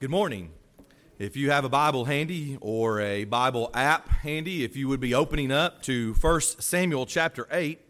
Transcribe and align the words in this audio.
Good 0.00 0.10
morning. 0.10 0.52
If 1.18 1.36
you 1.36 1.50
have 1.50 1.64
a 1.64 1.68
Bible 1.68 2.04
handy 2.04 2.56
or 2.60 3.00
a 3.00 3.24
Bible 3.24 3.68
app 3.74 4.06
handy, 4.08 4.62
if 4.62 4.76
you 4.76 4.86
would 4.86 5.00
be 5.00 5.12
opening 5.12 5.50
up 5.50 5.82
to 5.82 6.14
1 6.20 6.40
Samuel 6.40 7.04
chapter 7.04 7.48
8. 7.50 7.80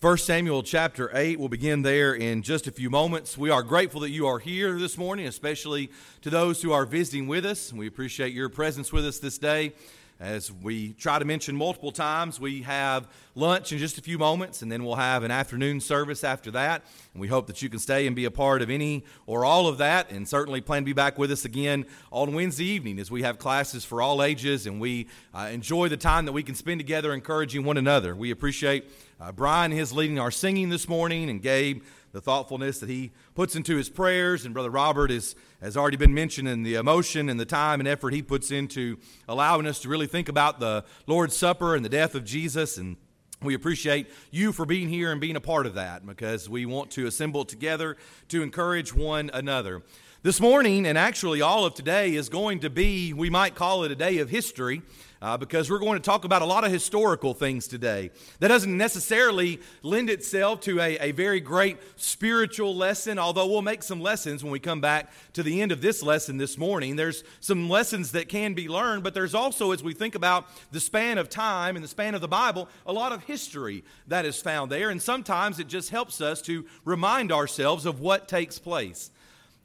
1 0.00 0.16
Samuel 0.16 0.62
chapter 0.62 1.10
8, 1.12 1.38
we'll 1.38 1.50
begin 1.50 1.82
there 1.82 2.14
in 2.14 2.40
just 2.40 2.66
a 2.66 2.70
few 2.70 2.88
moments. 2.88 3.36
We 3.36 3.50
are 3.50 3.62
grateful 3.62 4.00
that 4.00 4.08
you 4.08 4.26
are 4.26 4.38
here 4.38 4.78
this 4.78 4.96
morning, 4.96 5.26
especially 5.26 5.90
to 6.22 6.30
those 6.30 6.62
who 6.62 6.72
are 6.72 6.86
visiting 6.86 7.26
with 7.26 7.44
us. 7.44 7.74
We 7.74 7.88
appreciate 7.88 8.32
your 8.32 8.48
presence 8.48 8.90
with 8.90 9.04
us 9.04 9.18
this 9.18 9.36
day. 9.36 9.74
As 10.20 10.52
we 10.52 10.92
try 10.92 11.18
to 11.18 11.24
mention 11.24 11.56
multiple 11.56 11.90
times, 11.90 12.38
we 12.38 12.62
have 12.62 13.08
lunch 13.34 13.72
in 13.72 13.78
just 13.78 13.98
a 13.98 14.00
few 14.00 14.16
moments, 14.16 14.62
and 14.62 14.70
then 14.70 14.84
we'll 14.84 14.94
have 14.94 15.24
an 15.24 15.32
afternoon 15.32 15.80
service 15.80 16.22
after 16.22 16.52
that. 16.52 16.84
And 17.12 17.20
we 17.20 17.26
hope 17.26 17.48
that 17.48 17.62
you 17.62 17.68
can 17.68 17.80
stay 17.80 18.06
and 18.06 18.14
be 18.14 18.24
a 18.24 18.30
part 18.30 18.62
of 18.62 18.70
any 18.70 19.04
or 19.26 19.44
all 19.44 19.66
of 19.66 19.78
that, 19.78 20.12
and 20.12 20.28
certainly 20.28 20.60
plan 20.60 20.82
to 20.82 20.86
be 20.86 20.92
back 20.92 21.18
with 21.18 21.32
us 21.32 21.44
again 21.44 21.84
on 22.12 22.32
Wednesday 22.32 22.64
evening 22.64 23.00
as 23.00 23.10
we 23.10 23.22
have 23.22 23.38
classes 23.38 23.84
for 23.84 24.00
all 24.00 24.22
ages 24.22 24.66
and 24.66 24.80
we 24.80 25.08
uh, 25.34 25.48
enjoy 25.52 25.88
the 25.88 25.96
time 25.96 26.26
that 26.26 26.32
we 26.32 26.44
can 26.44 26.54
spend 26.54 26.78
together 26.78 27.12
encouraging 27.12 27.64
one 27.64 27.76
another. 27.76 28.14
We 28.14 28.30
appreciate 28.30 28.90
uh, 29.20 29.32
Brian, 29.32 29.72
his 29.72 29.92
leading 29.92 30.18
our 30.18 30.30
singing 30.30 30.68
this 30.68 30.88
morning, 30.88 31.28
and 31.28 31.42
Gabe 31.42 31.82
the 32.14 32.20
thoughtfulness 32.20 32.78
that 32.78 32.88
he 32.88 33.10
puts 33.34 33.56
into 33.56 33.76
his 33.76 33.90
prayers. 33.90 34.44
And 34.44 34.54
Brother 34.54 34.70
Robert 34.70 35.10
is, 35.10 35.34
has 35.60 35.76
already 35.76 35.96
been 35.96 36.14
mentioned 36.14 36.46
in 36.46 36.62
the 36.62 36.76
emotion 36.76 37.28
and 37.28 37.38
the 37.40 37.44
time 37.44 37.80
and 37.80 37.88
effort 37.88 38.14
he 38.14 38.22
puts 38.22 38.52
into 38.52 38.98
allowing 39.28 39.66
us 39.66 39.80
to 39.80 39.88
really 39.88 40.06
think 40.06 40.28
about 40.28 40.60
the 40.60 40.84
Lord's 41.08 41.36
Supper 41.36 41.74
and 41.74 41.84
the 41.84 41.88
death 41.88 42.14
of 42.14 42.24
Jesus. 42.24 42.78
And 42.78 42.96
we 43.42 43.52
appreciate 43.52 44.08
you 44.30 44.52
for 44.52 44.64
being 44.64 44.88
here 44.88 45.10
and 45.10 45.20
being 45.20 45.34
a 45.34 45.40
part 45.40 45.66
of 45.66 45.74
that 45.74 46.06
because 46.06 46.48
we 46.48 46.66
want 46.66 46.92
to 46.92 47.06
assemble 47.06 47.44
together 47.44 47.96
to 48.28 48.44
encourage 48.44 48.94
one 48.94 49.28
another. 49.34 49.82
This 50.22 50.40
morning, 50.40 50.86
and 50.86 50.96
actually 50.96 51.42
all 51.42 51.66
of 51.66 51.74
today, 51.74 52.14
is 52.14 52.28
going 52.28 52.60
to 52.60 52.70
be, 52.70 53.12
we 53.12 53.28
might 53.28 53.56
call 53.56 53.82
it 53.82 53.90
a 53.90 53.96
day 53.96 54.18
of 54.18 54.30
history 54.30 54.82
uh, 55.24 55.38
because 55.38 55.70
we're 55.70 55.78
going 55.78 55.98
to 55.98 56.04
talk 56.04 56.26
about 56.26 56.42
a 56.42 56.44
lot 56.44 56.64
of 56.64 56.70
historical 56.70 57.32
things 57.32 57.66
today. 57.66 58.10
That 58.40 58.48
doesn't 58.48 58.76
necessarily 58.76 59.58
lend 59.82 60.10
itself 60.10 60.60
to 60.60 60.78
a, 60.80 60.98
a 60.98 61.12
very 61.12 61.40
great 61.40 61.78
spiritual 61.96 62.76
lesson, 62.76 63.18
although 63.18 63.46
we'll 63.46 63.62
make 63.62 63.82
some 63.82 64.02
lessons 64.02 64.44
when 64.44 64.52
we 64.52 64.58
come 64.60 64.82
back 64.82 65.10
to 65.32 65.42
the 65.42 65.62
end 65.62 65.72
of 65.72 65.80
this 65.80 66.02
lesson 66.02 66.36
this 66.36 66.58
morning. 66.58 66.96
There's 66.96 67.24
some 67.40 67.70
lessons 67.70 68.12
that 68.12 68.28
can 68.28 68.52
be 68.52 68.68
learned, 68.68 69.02
but 69.02 69.14
there's 69.14 69.34
also, 69.34 69.72
as 69.72 69.82
we 69.82 69.94
think 69.94 70.14
about 70.14 70.46
the 70.72 70.80
span 70.80 71.16
of 71.16 71.30
time 71.30 71.74
and 71.74 71.82
the 71.82 71.88
span 71.88 72.14
of 72.14 72.20
the 72.20 72.28
Bible, 72.28 72.68
a 72.84 72.92
lot 72.92 73.12
of 73.12 73.24
history 73.24 73.82
that 74.08 74.26
is 74.26 74.42
found 74.42 74.70
there. 74.70 74.90
And 74.90 75.00
sometimes 75.00 75.58
it 75.58 75.68
just 75.68 75.88
helps 75.88 76.20
us 76.20 76.42
to 76.42 76.66
remind 76.84 77.32
ourselves 77.32 77.86
of 77.86 77.98
what 77.98 78.28
takes 78.28 78.58
place. 78.58 79.10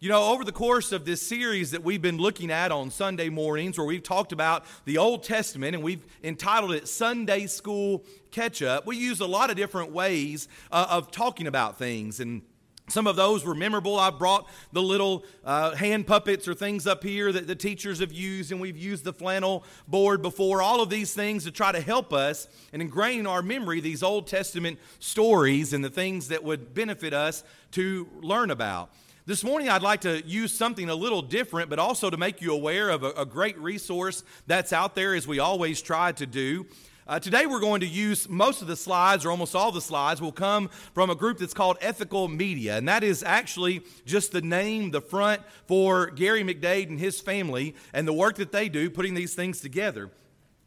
You 0.02 0.08
know, 0.08 0.32
over 0.32 0.46
the 0.46 0.54
course 0.54 0.94
of 0.94 1.04
this 1.04 1.22
series 1.22 1.72
that 1.72 1.84
we've 1.84 2.02
been 2.02 2.20
looking 2.20 2.52
at 2.52 2.72
on 2.72 2.90
Sunday 2.90 3.28
mornings, 3.28 3.78
where 3.78 3.86
we've 3.86 4.02
talked 4.02 4.32
about 4.32 4.64
the 4.86 4.98
Old 4.98 5.24
Testament 5.24 5.76
and 5.76 5.84
we've 5.84 6.06
entitled 6.24 6.72
it 6.72 6.88
Sunday 6.88 7.48
School 7.48 8.06
Catch 8.32 8.62
Up, 8.62 8.88
we 8.88 8.96
use 8.96 9.20
a 9.20 9.26
lot 9.26 9.50
of 9.50 9.58
different 9.58 9.92
ways 9.92 10.48
uh, 10.72 10.88
of 10.90 11.12
talking 11.12 11.48
about 11.48 11.78
things. 11.78 12.22
And 12.22 12.44
some 12.88 13.08
of 13.08 13.18
those 13.18 13.44
were 13.44 13.54
memorable. 13.54 14.00
I 14.00 14.10
brought 14.10 14.48
the 14.72 14.82
little 14.82 15.26
uh, 15.44 15.76
hand 15.76 16.08
puppets 16.08 16.48
or 16.48 16.54
things 16.54 16.88
up 16.88 17.04
here 17.04 17.34
that 17.34 17.46
the 17.46 17.56
teachers 17.56 18.00
have 18.00 18.14
used, 18.14 18.54
and 18.54 18.62
we've 18.62 18.78
used 18.78 19.04
the 19.04 19.12
flannel 19.12 19.66
board 19.86 20.22
before. 20.22 20.62
All 20.62 20.80
of 20.80 20.90
these 20.90 21.14
things 21.14 21.44
to 21.44 21.52
try 21.52 21.74
to 21.74 21.82
help 21.82 22.14
us 22.14 22.48
and 22.72 22.82
ingrain 22.82 23.20
in 23.20 23.28
our 23.28 23.42
memory 23.42 23.82
these 23.82 24.02
Old 24.02 24.28
Testament 24.28 24.80
stories 25.00 25.74
and 25.74 25.84
the 25.84 25.90
things 25.90 26.30
that 26.30 26.42
would 26.42 26.74
benefit 26.74 27.14
us 27.14 27.44
to 27.72 28.08
learn 28.22 28.50
about. 28.50 28.92
This 29.30 29.44
morning, 29.44 29.70
I'd 29.70 29.84
like 29.84 30.02
to 30.02 30.26
use 30.26 30.52
something 30.52 30.90
a 30.90 30.96
little 30.96 31.22
different, 31.22 31.70
but 31.70 31.78
also 31.78 32.10
to 32.10 32.18
make 32.18 32.42
you 32.42 32.52
aware 32.52 32.90
of 32.90 33.04
a, 33.04 33.12
a 33.12 33.28
great 33.28 33.56
resource 33.60 34.24
that's 34.48 34.74
out 34.74 34.96
there, 34.96 35.14
as 35.14 35.28
we 35.28 35.38
always 35.38 35.84
try 35.84 36.14
to 36.14 36.26
do. 36.26 36.66
Uh, 37.08 37.20
today, 37.20 37.46
we're 37.46 37.60
going 37.60 37.82
to 37.82 37.88
use 37.88 38.28
most 38.28 38.64
of 38.64 38.68
the 38.68 38.76
slides, 38.76 39.26
or 39.26 39.30
almost 39.30 39.54
all 39.54 39.72
the 39.72 39.82
slides, 39.82 40.20
will 40.20 40.32
come 40.32 40.68
from 40.96 41.12
a 41.12 41.16
group 41.16 41.38
that's 41.38 41.54
called 41.54 41.78
Ethical 41.80 42.28
Media. 42.28 42.78
And 42.78 42.88
that 42.88 43.04
is 43.04 43.22
actually 43.22 43.84
just 44.04 44.32
the 44.32 44.42
name, 44.42 44.90
the 44.90 45.00
front 45.00 45.44
for 45.68 46.08
Gary 46.08 46.44
McDade 46.44 46.90
and 46.90 47.00
his 47.00 47.20
family 47.20 47.76
and 47.94 48.08
the 48.08 48.14
work 48.14 48.38
that 48.38 48.52
they 48.52 48.68
do 48.68 48.90
putting 48.90 49.14
these 49.14 49.36
things 49.36 49.62
together. 49.62 50.10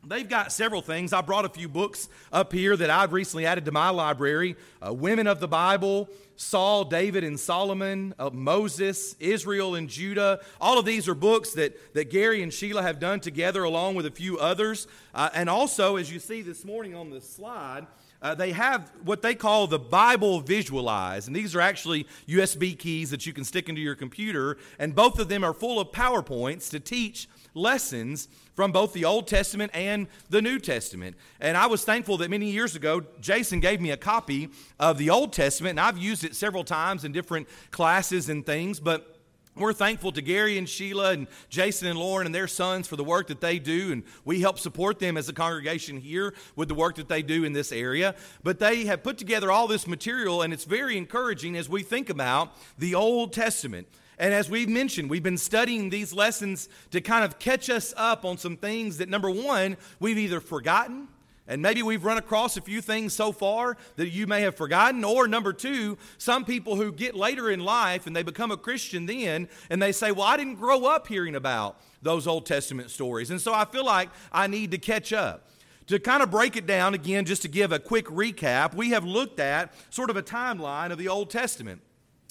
They've 0.04 0.28
got 0.28 0.50
several 0.50 0.82
things. 0.82 1.12
I 1.12 1.20
brought 1.20 1.44
a 1.44 1.48
few 1.48 1.68
books 1.68 2.08
up 2.32 2.52
here 2.52 2.76
that 2.76 2.90
I've 2.90 3.12
recently 3.12 3.46
added 3.46 3.66
to 3.66 3.72
my 3.72 3.90
library 3.90 4.56
uh, 4.84 4.92
Women 4.92 5.28
of 5.28 5.38
the 5.38 5.46
Bible, 5.46 6.08
Saul, 6.34 6.84
David, 6.84 7.22
and 7.22 7.38
Solomon, 7.38 8.12
uh, 8.18 8.28
Moses, 8.30 9.14
Israel, 9.20 9.76
and 9.76 9.88
Judah. 9.88 10.40
All 10.60 10.76
of 10.76 10.84
these 10.84 11.08
are 11.08 11.14
books 11.14 11.52
that, 11.52 11.94
that 11.94 12.10
Gary 12.10 12.42
and 12.42 12.52
Sheila 12.52 12.82
have 12.82 12.98
done 12.98 13.20
together, 13.20 13.62
along 13.62 13.94
with 13.94 14.06
a 14.06 14.10
few 14.10 14.38
others. 14.40 14.88
Uh, 15.14 15.30
and 15.34 15.48
also, 15.48 15.94
as 15.94 16.12
you 16.12 16.18
see 16.18 16.42
this 16.42 16.64
morning 16.64 16.96
on 16.96 17.10
the 17.10 17.20
slide, 17.20 17.86
uh, 18.20 18.34
they 18.34 18.50
have 18.50 18.90
what 19.04 19.22
they 19.22 19.36
call 19.36 19.68
the 19.68 19.78
Bible 19.78 20.40
Visualize. 20.40 21.28
And 21.28 21.36
these 21.36 21.54
are 21.54 21.60
actually 21.60 22.08
USB 22.26 22.76
keys 22.76 23.10
that 23.10 23.24
you 23.24 23.32
can 23.32 23.44
stick 23.44 23.68
into 23.68 23.80
your 23.80 23.94
computer. 23.94 24.58
And 24.80 24.96
both 24.96 25.20
of 25.20 25.28
them 25.28 25.44
are 25.44 25.54
full 25.54 25.78
of 25.78 25.92
PowerPoints 25.92 26.70
to 26.70 26.80
teach 26.80 27.28
lessons 27.54 28.28
from 28.54 28.72
both 28.72 28.92
the 28.92 29.04
Old 29.04 29.26
Testament 29.26 29.70
and 29.74 30.06
the 30.30 30.42
New 30.42 30.58
Testament. 30.58 31.16
And 31.40 31.56
I 31.56 31.66
was 31.66 31.84
thankful 31.84 32.18
that 32.18 32.30
many 32.30 32.50
years 32.50 32.76
ago, 32.76 33.02
Jason 33.20 33.60
gave 33.60 33.80
me 33.80 33.90
a 33.90 33.96
copy 33.96 34.50
of 34.78 34.98
the 34.98 35.10
Old 35.10 35.32
Testament, 35.32 35.78
and 35.78 35.80
I've 35.80 35.98
used 35.98 36.24
it 36.24 36.34
several 36.34 36.64
times 36.64 37.04
in 37.04 37.12
different 37.12 37.48
classes 37.70 38.28
and 38.28 38.44
things, 38.44 38.80
but 38.80 39.08
we're 39.54 39.74
thankful 39.74 40.12
to 40.12 40.22
Gary 40.22 40.56
and 40.56 40.66
Sheila 40.66 41.10
and 41.10 41.26
Jason 41.50 41.86
and 41.86 41.98
Lauren 41.98 42.24
and 42.24 42.34
their 42.34 42.48
sons 42.48 42.88
for 42.88 42.96
the 42.96 43.04
work 43.04 43.26
that 43.26 43.42
they 43.42 43.58
do, 43.58 43.92
and 43.92 44.02
we 44.24 44.40
help 44.40 44.58
support 44.58 44.98
them 44.98 45.18
as 45.18 45.28
a 45.28 45.34
congregation 45.34 45.98
here 45.98 46.32
with 46.56 46.68
the 46.68 46.74
work 46.74 46.96
that 46.96 47.08
they 47.08 47.20
do 47.20 47.44
in 47.44 47.52
this 47.52 47.70
area. 47.70 48.14
But 48.42 48.58
they 48.58 48.86
have 48.86 49.02
put 49.02 49.18
together 49.18 49.50
all 49.50 49.66
this 49.66 49.86
material, 49.86 50.40
and 50.40 50.54
it's 50.54 50.64
very 50.64 50.96
encouraging 50.96 51.56
as 51.56 51.68
we 51.68 51.82
think 51.82 52.08
about 52.08 52.56
the 52.78 52.94
Old 52.94 53.34
Testament. 53.34 53.88
And 54.18 54.34
as 54.34 54.50
we've 54.50 54.68
mentioned, 54.68 55.10
we've 55.10 55.22
been 55.22 55.38
studying 55.38 55.90
these 55.90 56.12
lessons 56.12 56.68
to 56.90 57.00
kind 57.00 57.24
of 57.24 57.38
catch 57.38 57.70
us 57.70 57.94
up 57.96 58.24
on 58.24 58.38
some 58.38 58.56
things 58.56 58.98
that, 58.98 59.08
number 59.08 59.30
one, 59.30 59.76
we've 60.00 60.18
either 60.18 60.40
forgotten, 60.40 61.08
and 61.48 61.60
maybe 61.60 61.82
we've 61.82 62.04
run 62.04 62.18
across 62.18 62.56
a 62.56 62.60
few 62.60 62.80
things 62.80 63.12
so 63.12 63.32
far 63.32 63.76
that 63.96 64.10
you 64.10 64.26
may 64.26 64.42
have 64.42 64.54
forgotten. 64.54 65.02
Or 65.02 65.26
number 65.26 65.52
two, 65.52 65.98
some 66.16 66.44
people 66.44 66.76
who 66.76 66.92
get 66.92 67.16
later 67.16 67.50
in 67.50 67.60
life 67.60 68.06
and 68.06 68.14
they 68.14 68.22
become 68.22 68.52
a 68.52 68.56
Christian 68.56 69.06
then, 69.06 69.48
and 69.68 69.82
they 69.82 69.92
say, 69.92 70.12
Well, 70.12 70.26
I 70.26 70.36
didn't 70.36 70.54
grow 70.54 70.84
up 70.86 71.08
hearing 71.08 71.34
about 71.34 71.80
those 72.00 72.26
Old 72.26 72.46
Testament 72.46 72.90
stories. 72.90 73.30
And 73.30 73.40
so 73.40 73.52
I 73.52 73.64
feel 73.64 73.84
like 73.84 74.10
I 74.30 74.46
need 74.46 74.70
to 74.70 74.78
catch 74.78 75.12
up. 75.12 75.48
To 75.88 75.98
kind 75.98 76.22
of 76.22 76.30
break 76.30 76.56
it 76.56 76.64
down 76.64 76.94
again, 76.94 77.24
just 77.24 77.42
to 77.42 77.48
give 77.48 77.72
a 77.72 77.78
quick 77.78 78.06
recap, 78.06 78.72
we 78.72 78.90
have 78.90 79.04
looked 79.04 79.40
at 79.40 79.74
sort 79.90 80.10
of 80.10 80.16
a 80.16 80.22
timeline 80.22 80.92
of 80.92 80.98
the 80.98 81.08
Old 81.08 81.28
Testament 81.28 81.82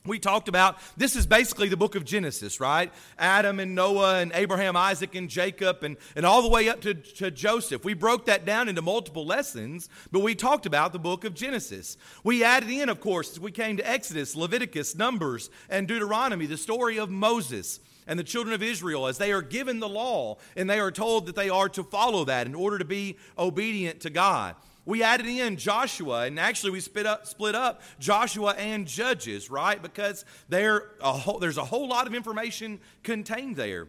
we 0.05 0.17
talked 0.17 0.47
about 0.47 0.77
this 0.97 1.15
is 1.15 1.27
basically 1.27 1.69
the 1.69 1.77
book 1.77 1.95
of 1.95 2.03
Genesis, 2.03 2.59
right? 2.59 2.91
Adam 3.19 3.59
and 3.59 3.75
Noah 3.75 4.19
and 4.19 4.31
Abraham, 4.33 4.75
Isaac 4.75 5.13
and 5.13 5.29
Jacob, 5.29 5.83
and, 5.83 5.97
and 6.15 6.25
all 6.25 6.41
the 6.41 6.49
way 6.49 6.69
up 6.69 6.81
to, 6.81 6.95
to 6.95 7.29
Joseph. 7.29 7.85
We 7.85 7.93
broke 7.93 8.25
that 8.25 8.43
down 8.43 8.67
into 8.67 8.81
multiple 8.81 9.25
lessons, 9.25 9.89
but 10.11 10.21
we 10.21 10.33
talked 10.33 10.65
about 10.65 10.91
the 10.91 10.99
book 10.99 11.23
of 11.23 11.35
Genesis. 11.35 11.97
We 12.23 12.43
added 12.43 12.69
in, 12.69 12.89
of 12.89 12.99
course, 12.99 13.37
we 13.37 13.51
came 13.51 13.77
to 13.77 13.87
Exodus, 13.87 14.35
Leviticus, 14.35 14.95
Numbers, 14.95 15.51
and 15.69 15.87
Deuteronomy, 15.87 16.47
the 16.47 16.57
story 16.57 16.97
of 16.97 17.11
Moses 17.11 17.79
and 18.07 18.17
the 18.17 18.23
children 18.23 18.55
of 18.55 18.63
Israel 18.63 19.05
as 19.05 19.19
they 19.19 19.31
are 19.31 19.43
given 19.43 19.79
the 19.79 19.87
law 19.87 20.37
and 20.55 20.67
they 20.67 20.79
are 20.79 20.91
told 20.91 21.27
that 21.27 21.35
they 21.35 21.49
are 21.49 21.69
to 21.69 21.83
follow 21.83 22.25
that 22.25 22.47
in 22.47 22.55
order 22.55 22.79
to 22.79 22.85
be 22.85 23.17
obedient 23.37 23.99
to 24.01 24.09
God. 24.09 24.55
We 24.85 25.03
added 25.03 25.27
in 25.27 25.57
Joshua, 25.57 26.25
and 26.25 26.39
actually 26.39 26.71
we 26.71 26.79
split 26.79 27.05
up, 27.05 27.27
split 27.27 27.53
up 27.53 27.81
Joshua 27.99 28.55
and 28.57 28.87
Judges, 28.87 29.51
right? 29.51 29.81
Because 29.81 30.25
a 30.51 30.81
whole, 31.03 31.39
there's 31.39 31.57
a 31.57 31.65
whole 31.65 31.87
lot 31.87 32.07
of 32.07 32.15
information 32.15 32.79
contained 33.03 33.55
there. 33.55 33.87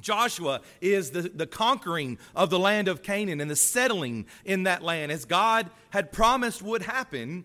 Joshua 0.00 0.62
is 0.80 1.10
the, 1.10 1.22
the 1.22 1.46
conquering 1.46 2.18
of 2.34 2.48
the 2.48 2.58
land 2.58 2.88
of 2.88 3.02
Canaan 3.02 3.42
and 3.42 3.50
the 3.50 3.56
settling 3.56 4.26
in 4.44 4.62
that 4.62 4.82
land. 4.82 5.12
As 5.12 5.26
God 5.26 5.68
had 5.90 6.12
promised 6.12 6.62
would 6.62 6.82
happen, 6.82 7.44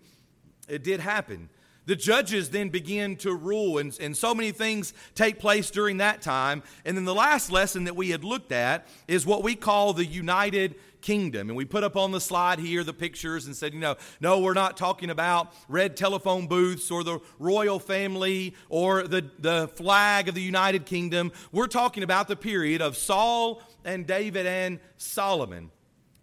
it 0.69 0.81
did 0.81 1.01
happen. 1.01 1.49
The 1.87 1.95
judges 1.95 2.49
then 2.49 2.67
begin 2.67 3.15
to 3.17 3.33
rule, 3.33 3.77
and, 3.77 3.97
and 3.99 4.15
so 4.15 4.35
many 4.35 4.51
things 4.51 4.93
take 5.15 5.39
place 5.39 5.71
during 5.71 5.97
that 5.97 6.21
time. 6.21 6.61
And 6.83 6.97
then 6.97 7.05
the 7.05 7.15
last 7.15 7.49
lesson 7.49 7.85
that 7.85 7.95
we 7.95 8.09
had 8.09 8.25
looked 8.25 8.51
at 8.51 8.87
is 9.07 9.25
what 9.25 9.41
we 9.41 9.55
call 9.55 9.93
the 9.93 10.05
United 10.05 10.75
kingdom. 10.99 11.49
And 11.49 11.55
we 11.55 11.63
put 11.63 11.85
up 11.85 11.95
on 11.95 12.11
the 12.11 12.19
slide 12.19 12.59
here 12.59 12.83
the 12.83 12.93
pictures 12.93 13.45
and 13.45 13.55
said, 13.55 13.73
you 13.73 13.79
know, 13.79 13.95
no, 14.19 14.39
we're 14.39 14.53
not 14.53 14.75
talking 14.75 15.09
about 15.09 15.53
red 15.69 15.95
telephone 15.95 16.47
booths 16.47 16.91
or 16.91 17.05
the 17.05 17.19
royal 17.39 17.79
family 17.79 18.53
or 18.67 19.03
the, 19.03 19.29
the 19.39 19.69
flag 19.69 20.27
of 20.27 20.35
the 20.35 20.41
United 20.41 20.85
Kingdom. 20.85 21.31
We're 21.53 21.67
talking 21.67 22.03
about 22.03 22.27
the 22.27 22.35
period 22.35 22.81
of 22.81 22.97
Saul 22.97 23.61
and 23.85 24.05
David 24.05 24.45
and 24.45 24.81
Solomon, 24.97 25.71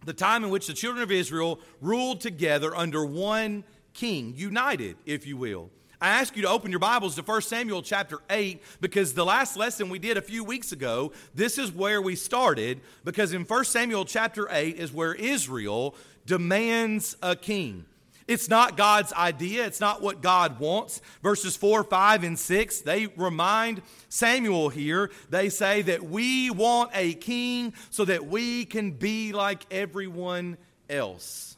the 0.05 0.13
time 0.13 0.45
in 0.45 0.51
which 0.51 0.67
the 0.67 0.75
children 0.75 1.03
of 1.03 1.11
Israel 1.11 1.61
ruled 1.81 2.21
together 2.21 2.77
under 2.77 3.07
one 3.07 3.65
king, 3.95 4.35
united, 4.37 4.97
if 5.07 5.27
you 5.27 5.37
will. 5.37 5.71
I 6.01 6.09
ask 6.09 6.37
you 6.37 6.43
to 6.43 6.49
open 6.49 6.71
your 6.71 6.81
Bibles 6.81 7.15
to 7.15 7.23
1 7.23 7.43
Samuel 7.43 7.81
chapter 7.81 8.19
8 8.29 8.61
because 8.81 9.15
the 9.15 9.25
last 9.25 9.57
lesson 9.57 9.89
we 9.89 9.99
did 9.99 10.19
a 10.19 10.23
few 10.23 10.45
weeks 10.45 10.73
ago, 10.73 11.13
this 11.35 11.57
is 11.57 11.73
where 11.73 12.03
we 12.03 12.15
started 12.15 12.81
because 13.05 13.33
in 13.33 13.45
1 13.45 13.65
Samuel 13.65 14.05
chapter 14.05 14.47
8 14.51 14.77
is 14.77 14.93
where 14.93 15.15
Israel 15.15 15.95
demands 16.27 17.17
a 17.23 17.35
king. 17.35 17.87
It's 18.27 18.49
not 18.49 18.77
God's 18.77 19.13
idea. 19.13 19.67
It's 19.67 19.81
not 19.81 20.03
what 20.03 20.23
God 20.23 20.59
wants. 20.59 21.01
Verses 21.23 21.57
4, 21.57 21.85
5, 21.85 22.25
and 22.25 22.39
6, 22.39 22.81
they 22.81 23.07
remind 23.07 23.83
Samuel 24.09 24.71
here. 24.71 25.11
They 25.31 25.51
say 25.51 25.83
that 25.83 26.03
we 26.03 26.51
want 26.51 26.91
a 26.95 27.15
king 27.15 27.75
so 27.91 28.05
that 28.07 28.27
we 28.27 28.65
can 28.65 28.93
be 28.93 29.33
like 29.33 29.65
everyone 29.71 30.57
else. 30.89 31.54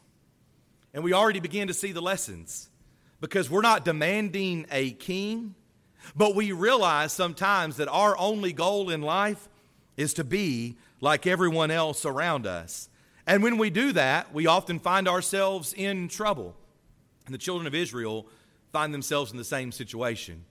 And 0.97 1.05
we 1.05 1.13
already 1.13 1.41
begin 1.41 1.69
to 1.69 1.75
see 1.75 1.93
the 1.93 2.01
lessons 2.01 2.71
because 3.21 3.51
we're 3.51 3.61
not 3.61 3.85
demanding 3.85 4.65
a 4.71 4.93
king, 4.93 5.55
but 6.17 6.35
we 6.35 6.53
realize 6.53 7.13
sometimes 7.13 7.77
that 7.77 7.89
our 7.89 8.17
only 8.17 8.55
goal 8.55 8.89
in 8.89 9.03
life 9.03 9.47
is 9.99 10.15
to 10.15 10.25
be 10.25 10.79
like 11.03 11.27
everyone 11.27 11.71
else 11.71 12.07
around 12.07 12.47
us. 12.47 12.89
And 13.27 13.43
when 13.43 13.59
we 13.59 13.69
do 13.69 13.93
that, 13.93 14.33
we 14.33 14.47
often 14.47 14.79
find 14.79 15.07
ourselves 15.07 15.75
in 15.75 16.09
trouble. 16.09 16.57
And 17.27 17.35
the 17.35 17.39
children 17.39 17.67
of 17.67 17.75
Israel 17.75 18.27
find 18.73 18.95
themselves 18.95 19.31
in 19.31 19.37
the 19.37 19.45
same 19.45 19.73
situation. 19.73 20.47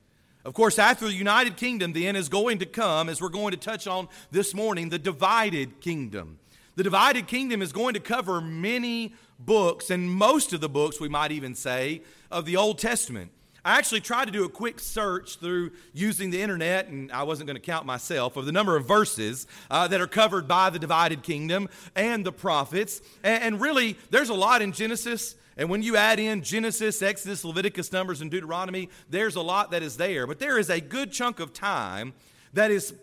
Of 0.46 0.54
course, 0.54 0.78
after 0.78 1.08
the 1.08 1.14
United 1.14 1.58
Kingdom, 1.58 1.92
then 1.94 2.16
is 2.16 2.30
going 2.30 2.60
to 2.60 2.68
come, 2.68 3.10
as 3.10 3.20
we're 3.20 3.30
going 3.30 3.54
to 3.54 3.58
touch 3.58 3.88
on 3.88 4.10
this 4.30 4.54
morning, 4.54 4.90
the 4.90 5.00
divided 5.00 5.82
kingdom. 5.82 6.38
The 6.76 6.84
divided 6.84 7.26
kingdom 7.26 7.64
is 7.64 7.72
going 7.72 7.96
to 7.96 8.00
cover 8.00 8.42
many 8.42 9.16
books, 9.40 9.90
and 9.90 10.10
most 10.12 10.54
of 10.54 10.62
the 10.62 10.70
books, 10.70 11.00
we 11.00 11.10
might 11.10 11.32
even 11.32 11.56
say, 11.56 12.02
of 12.32 12.46
the 12.46 12.58
Old 12.58 12.80
Testament. 12.80 13.32
I 13.66 13.80
actually 13.80 14.02
tried 14.02 14.26
to 14.26 14.32
do 14.32 14.46
a 14.46 14.50
quick 14.50 14.80
search 14.80 15.40
through 15.40 15.72
using 15.92 16.30
the 16.30 16.40
internet, 16.40 16.88
and 16.88 17.12
I 17.12 17.24
wasn't 17.24 17.48
going 17.48 17.56
to 17.56 17.62
count 17.62 17.84
myself, 17.84 18.38
of 18.38 18.46
the 18.46 18.52
number 18.52 18.76
of 18.76 18.88
verses 18.88 19.48
uh, 19.72 19.88
that 19.88 20.00
are 20.00 20.08
covered 20.08 20.48
by 20.48 20.70
the 20.70 20.78
divided 20.78 21.24
kingdom 21.24 21.68
and 21.96 22.24
the 22.24 22.32
prophets. 22.32 23.02
And, 23.24 23.44
and 23.44 23.62
really, 23.62 23.98
there's 24.12 24.30
a 24.30 24.36
lot 24.36 24.62
in 24.62 24.72
Genesis. 24.72 25.36
And 25.58 25.68
when 25.68 25.82
you 25.82 25.96
add 25.96 26.20
in 26.20 26.44
Genesis, 26.44 27.02
Exodus, 27.02 27.44
Leviticus, 27.44 27.92
Numbers, 27.92 28.22
and 28.22 28.30
Deuteronomy, 28.30 28.90
there's 29.10 29.36
a 29.36 29.42
lot 29.42 29.72
that 29.72 29.82
is 29.82 29.98
there. 29.98 30.28
But 30.28 30.38
there 30.38 30.60
is 30.60 30.70
a 30.70 30.80
good 30.80 31.12
chunk 31.12 31.40
of 31.40 31.52
time 31.52 32.14
that 32.54 32.70
is 32.70 32.94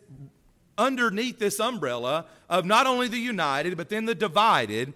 underneath 0.78 1.40
this 1.40 1.58
umbrella 1.58 2.26
of 2.48 2.64
not 2.64 2.86
only 2.86 3.08
the 3.08 3.18
united, 3.18 3.76
but 3.76 3.88
then 3.88 4.04
the 4.04 4.14
divided. 4.14 4.94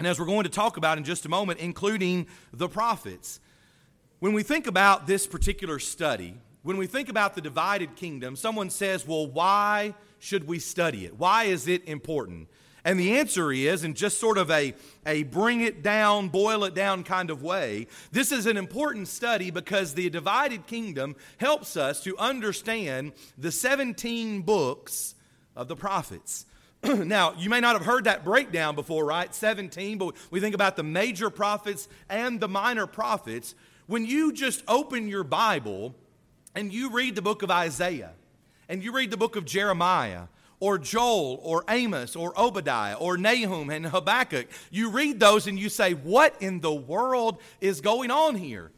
And 0.00 0.06
as 0.06 0.18
we're 0.18 0.24
going 0.24 0.44
to 0.44 0.48
talk 0.48 0.78
about 0.78 0.96
in 0.96 1.04
just 1.04 1.26
a 1.26 1.28
moment, 1.28 1.60
including 1.60 2.26
the 2.54 2.70
prophets. 2.70 3.38
When 4.18 4.32
we 4.32 4.42
think 4.42 4.66
about 4.66 5.06
this 5.06 5.26
particular 5.26 5.78
study, 5.78 6.38
when 6.62 6.78
we 6.78 6.86
think 6.86 7.10
about 7.10 7.34
the 7.34 7.42
divided 7.42 7.96
kingdom, 7.96 8.34
someone 8.34 8.70
says, 8.70 9.06
well, 9.06 9.26
why 9.26 9.92
should 10.18 10.46
we 10.46 10.58
study 10.58 11.04
it? 11.04 11.18
Why 11.18 11.44
is 11.44 11.68
it 11.68 11.86
important? 11.86 12.48
And 12.82 12.98
the 12.98 13.18
answer 13.18 13.52
is, 13.52 13.84
in 13.84 13.92
just 13.92 14.18
sort 14.18 14.38
of 14.38 14.50
a, 14.50 14.72
a 15.04 15.24
bring 15.24 15.60
it 15.60 15.82
down, 15.82 16.30
boil 16.30 16.64
it 16.64 16.72
down 16.72 17.04
kind 17.04 17.28
of 17.28 17.42
way, 17.42 17.86
this 18.10 18.32
is 18.32 18.46
an 18.46 18.56
important 18.56 19.06
study 19.06 19.50
because 19.50 19.92
the 19.92 20.08
divided 20.08 20.66
kingdom 20.66 21.14
helps 21.36 21.76
us 21.76 22.02
to 22.04 22.16
understand 22.16 23.12
the 23.36 23.52
17 23.52 24.40
books 24.40 25.14
of 25.54 25.68
the 25.68 25.76
prophets. 25.76 26.46
now, 26.84 27.34
you 27.36 27.50
may 27.50 27.60
not 27.60 27.76
have 27.76 27.84
heard 27.84 28.04
that 28.04 28.24
breakdown 28.24 28.74
before, 28.74 29.04
right? 29.04 29.34
17, 29.34 29.98
but 29.98 30.14
we 30.30 30.40
think 30.40 30.54
about 30.54 30.76
the 30.76 30.82
major 30.82 31.28
prophets 31.28 31.88
and 32.08 32.40
the 32.40 32.48
minor 32.48 32.86
prophets. 32.86 33.54
When 33.86 34.06
you 34.06 34.32
just 34.32 34.62
open 34.66 35.08
your 35.08 35.24
Bible 35.24 35.94
and 36.54 36.72
you 36.72 36.90
read 36.90 37.16
the 37.16 37.22
book 37.22 37.42
of 37.42 37.50
Isaiah 37.50 38.12
and 38.68 38.82
you 38.82 38.92
read 38.92 39.10
the 39.10 39.16
book 39.16 39.36
of 39.36 39.44
Jeremiah 39.44 40.24
or 40.58 40.78
Joel 40.78 41.40
or 41.42 41.64
Amos 41.68 42.16
or 42.16 42.38
Obadiah 42.38 42.94
or 42.94 43.18
Nahum 43.18 43.68
and 43.68 43.86
Habakkuk, 43.86 44.46
you 44.70 44.90
read 44.90 45.20
those 45.20 45.46
and 45.46 45.58
you 45.58 45.68
say, 45.68 45.92
What 45.92 46.34
in 46.40 46.60
the 46.60 46.72
world 46.72 47.40
is 47.60 47.80
going 47.80 48.10
on 48.10 48.36
here? 48.36 48.70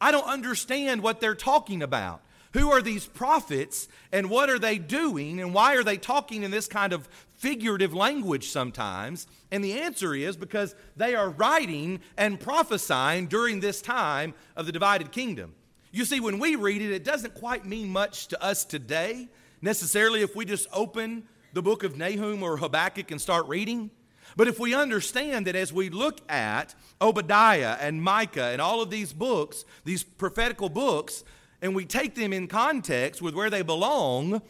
I 0.00 0.12
don't 0.12 0.26
understand 0.26 1.02
what 1.02 1.20
they're 1.20 1.34
talking 1.34 1.82
about. 1.82 2.22
Who 2.52 2.70
are 2.70 2.82
these 2.82 3.06
prophets 3.06 3.86
and 4.10 4.28
what 4.28 4.50
are 4.50 4.58
they 4.58 4.78
doing 4.78 5.40
and 5.40 5.54
why 5.54 5.76
are 5.76 5.84
they 5.84 5.98
talking 5.98 6.42
in 6.42 6.50
this 6.50 6.66
kind 6.66 6.92
of 6.92 7.08
figurative 7.40 7.94
language 7.94 8.50
sometimes? 8.50 9.26
And 9.50 9.64
the 9.64 9.80
answer 9.80 10.14
is 10.14 10.36
because 10.36 10.74
they 10.96 11.14
are 11.14 11.30
writing 11.30 12.00
and 12.16 12.38
prophesying 12.38 13.26
during 13.26 13.60
this 13.60 13.80
time 13.80 14.34
of 14.56 14.66
the 14.66 14.72
divided 14.72 15.10
kingdom. 15.10 15.54
You 15.90 16.04
see, 16.04 16.20
when 16.20 16.38
we 16.38 16.54
read 16.54 16.82
it, 16.82 16.92
it 16.92 17.02
doesn't 17.02 17.34
quite 17.34 17.64
mean 17.64 17.88
much 17.88 18.28
to 18.28 18.42
us 18.42 18.64
today, 18.64 19.28
necessarily 19.60 20.20
if 20.20 20.36
we 20.36 20.44
just 20.44 20.68
open 20.72 21.24
the 21.52 21.62
book 21.62 21.82
of 21.82 21.96
Nahum 21.96 22.42
or 22.42 22.58
Habakkuk 22.58 23.10
and 23.10 23.20
start 23.20 23.48
reading. 23.48 23.90
But 24.36 24.46
if 24.46 24.60
we 24.60 24.74
understand 24.74 25.46
that 25.46 25.56
as 25.56 25.72
we 25.72 25.88
look 25.88 26.20
at 26.30 26.74
Obadiah 27.00 27.76
and 27.80 28.02
Micah 28.02 28.50
and 28.52 28.60
all 28.60 28.82
of 28.82 28.90
these 28.90 29.12
books, 29.12 29.64
these 29.84 30.04
prophetical 30.04 30.68
books, 30.68 31.24
and 31.62 31.74
we 31.74 31.86
take 31.86 32.14
them 32.14 32.32
in 32.32 32.46
context 32.46 33.20
with 33.20 33.34
where 33.34 33.50
they 33.50 33.62
belong, 33.62 34.42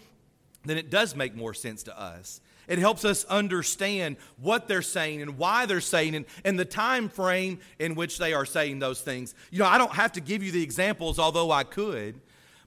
then 0.65 0.77
it 0.77 0.91
does 0.91 1.17
make 1.17 1.35
more 1.35 1.55
sense 1.55 1.83
to 1.85 1.99
us. 1.99 2.41
It 2.71 2.79
helps 2.79 3.05
us 3.05 3.25
understand 3.25 4.17
what 4.41 4.69
they're 4.69 4.81
saying 4.81 5.23
and 5.23 5.37
why 5.37 5.67
they're 5.67 5.81
saying 5.81 6.15
and, 6.15 6.25
and 6.45 6.57
the 6.57 6.65
time 6.65 7.09
frame 7.09 7.59
in 7.81 7.97
which 7.97 8.17
they 8.17 8.33
are 8.33 8.47
saying 8.47 8.79
those 8.79 9.01
things. 9.01 9.35
You 9.51 9.59
know, 9.59 9.67
I 9.67 9.77
don't 9.77 9.93
have 9.95 10.13
to 10.13 10.21
give 10.21 10.45
you 10.45 10.53
the 10.53 10.63
examples, 10.63 11.19
although 11.19 11.51
I 11.51 11.65
could, 11.65 12.21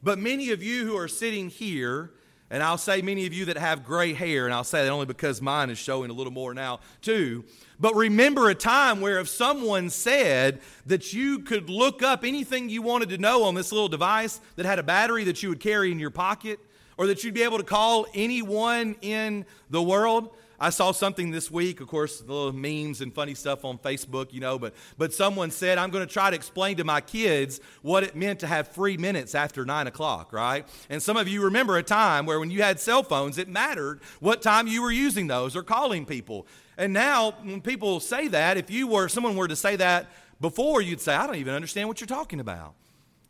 but 0.03 0.19
many 0.19 0.51
of 0.51 0.61
you 0.61 0.85
who 0.85 0.97
are 0.97 1.07
sitting 1.07 1.49
here, 1.49 2.11
and 2.49 2.61
I'll 2.61 2.77
say 2.77 3.01
many 3.01 3.25
of 3.25 3.33
you 3.33 3.45
that 3.45 3.57
have 3.57 3.85
gray 3.85 4.11
hair, 4.11 4.43
and 4.43 4.53
I'll 4.53 4.65
say 4.65 4.83
that 4.83 4.91
only 4.91 5.05
because 5.05 5.41
mine 5.41 5.69
is 5.69 5.77
showing 5.77 6.09
a 6.11 6.13
little 6.13 6.33
more 6.33 6.53
now, 6.53 6.81
too. 7.01 7.45
But 7.79 7.95
remember 7.95 8.49
a 8.49 8.55
time 8.55 8.99
where 8.99 9.21
if 9.21 9.29
someone 9.29 9.89
said 9.89 10.59
that 10.85 11.13
you 11.13 11.39
could 11.39 11.69
look 11.69 12.03
up 12.03 12.25
anything 12.25 12.67
you 12.67 12.81
wanted 12.81 13.07
to 13.09 13.17
know 13.17 13.43
on 13.43 13.55
this 13.55 13.71
little 13.71 13.87
device 13.87 14.41
that 14.57 14.65
had 14.65 14.79
a 14.79 14.83
battery 14.83 15.23
that 15.23 15.41
you 15.41 15.47
would 15.47 15.61
carry 15.61 15.93
in 15.93 15.99
your 15.99 16.09
pocket, 16.09 16.59
or 16.97 17.07
that 17.07 17.23
you'd 17.23 17.33
be 17.33 17.43
able 17.43 17.57
to 17.57 17.63
call 17.63 18.05
anyone 18.13 18.95
in 19.01 19.45
the 19.69 19.81
world. 19.81 20.29
I 20.59 20.69
saw 20.69 20.93
something 20.93 21.31
this 21.31 21.51
week, 21.51 21.81
of 21.81 21.87
course, 21.87 22.21
the 22.21 22.31
little 22.31 22.53
memes 22.53 23.01
and 23.01 23.13
funny 23.13 23.33
stuff 23.33 23.65
on 23.65 23.77
Facebook, 23.77 24.31
you 24.31 24.39
know, 24.39 24.57
but, 24.57 24.73
but 24.97 25.13
someone 25.13 25.51
said, 25.51 25.77
I'm 25.77 25.89
going 25.89 26.07
to 26.07 26.13
try 26.13 26.29
to 26.29 26.35
explain 26.35 26.77
to 26.77 26.85
my 26.85 27.01
kids 27.01 27.59
what 27.81 28.03
it 28.03 28.15
meant 28.15 28.39
to 28.41 28.47
have 28.47 28.69
free 28.69 28.95
minutes 28.95 29.35
after 29.35 29.65
9 29.65 29.87
o'clock, 29.87 30.31
right? 30.31 30.65
And 30.89 31.03
some 31.03 31.17
of 31.17 31.27
you 31.27 31.43
remember 31.43 31.77
a 31.77 31.83
time 31.83 32.25
where 32.25 32.39
when 32.39 32.49
you 32.49 32.61
had 32.61 32.79
cell 32.79 33.03
phones, 33.03 33.37
it 33.37 33.49
mattered 33.49 33.99
what 34.21 34.41
time 34.41 34.67
you 34.67 34.81
were 34.81 34.91
using 34.91 35.27
those 35.27 35.55
or 35.55 35.63
calling 35.63 36.05
people. 36.05 36.47
And 36.77 36.93
now, 36.93 37.31
when 37.43 37.59
people 37.59 37.99
say 37.99 38.29
that, 38.29 38.55
if 38.57 38.71
you 38.71 38.87
were, 38.87 39.09
someone 39.09 39.35
were 39.35 39.49
to 39.49 39.55
say 39.57 39.75
that 39.75 40.09
before, 40.39 40.81
you'd 40.81 41.01
say, 41.01 41.13
I 41.13 41.27
don't 41.27 41.35
even 41.35 41.55
understand 41.55 41.87
what 41.87 41.99
you're 41.99 42.07
talking 42.07 42.39
about. 42.39 42.75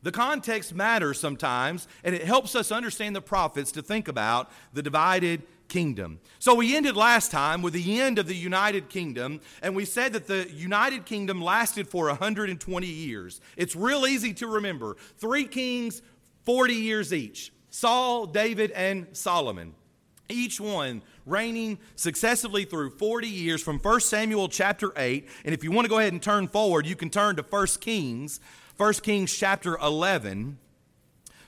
The 0.03 0.12
context 0.12 0.75
matters 0.75 1.19
sometimes, 1.19 1.88
and 2.03 2.13
it 2.13 2.24
helps 2.24 2.55
us 2.55 2.72
understand 2.72 3.15
the 3.15 3.22
prophets 3.22 3.72
to 3.72 3.81
think 3.81 4.10
about 4.10 4.51
the 4.74 4.83
divided 4.83 5.43
kingdom. 5.69 6.19
So 6.39 6.53
we 6.53 6.75
ended 6.75 6.98
last 6.98 7.31
time 7.31 7.62
with 7.62 7.74
the 7.74 8.00
end 8.01 8.19
of 8.19 8.27
the 8.27 8.36
United 8.36 8.89
Kingdom, 8.89 9.39
and 9.62 9.75
we 9.75 9.86
said 9.86 10.13
that 10.13 10.27
the 10.27 10.48
United 10.51 11.05
Kingdom 11.05 11.41
lasted 11.41 11.88
for 11.88 12.07
120 12.07 12.86
years. 12.86 13.41
It's 13.55 13.75
real 13.75 14.05
easy 14.05 14.33
to 14.36 14.48
remember. 14.48 14.98
Three 15.17 15.45
kings, 15.45 16.01
40 16.43 16.74
years 16.74 17.13
each 17.13 17.51
Saul, 17.69 18.27
David, 18.27 18.72
and 18.72 19.07
Solomon. 19.13 19.74
Each 20.29 20.60
one 20.60 21.01
reigning 21.25 21.79
successively 21.95 22.65
through 22.65 22.91
40 22.91 23.27
years 23.27 23.63
from 23.63 23.79
1 23.79 24.00
Samuel 24.01 24.50
chapter 24.50 24.91
8. 24.95 25.27
And 25.45 25.53
if 25.53 25.63
you 25.63 25.72
want 25.72 25.86
to 25.86 25.89
go 25.89 26.00
ahead 26.00 26.13
and 26.13 26.22
turn 26.22 26.48
forward, 26.48 26.86
you 26.86 26.95
can 26.95 27.10
turn 27.10 27.36
to 27.38 27.43
1 27.43 27.67
Kings 27.79 28.39
1 28.77 28.94
Kings 28.94 29.32
chapter 29.36 29.77
11. 29.77 30.58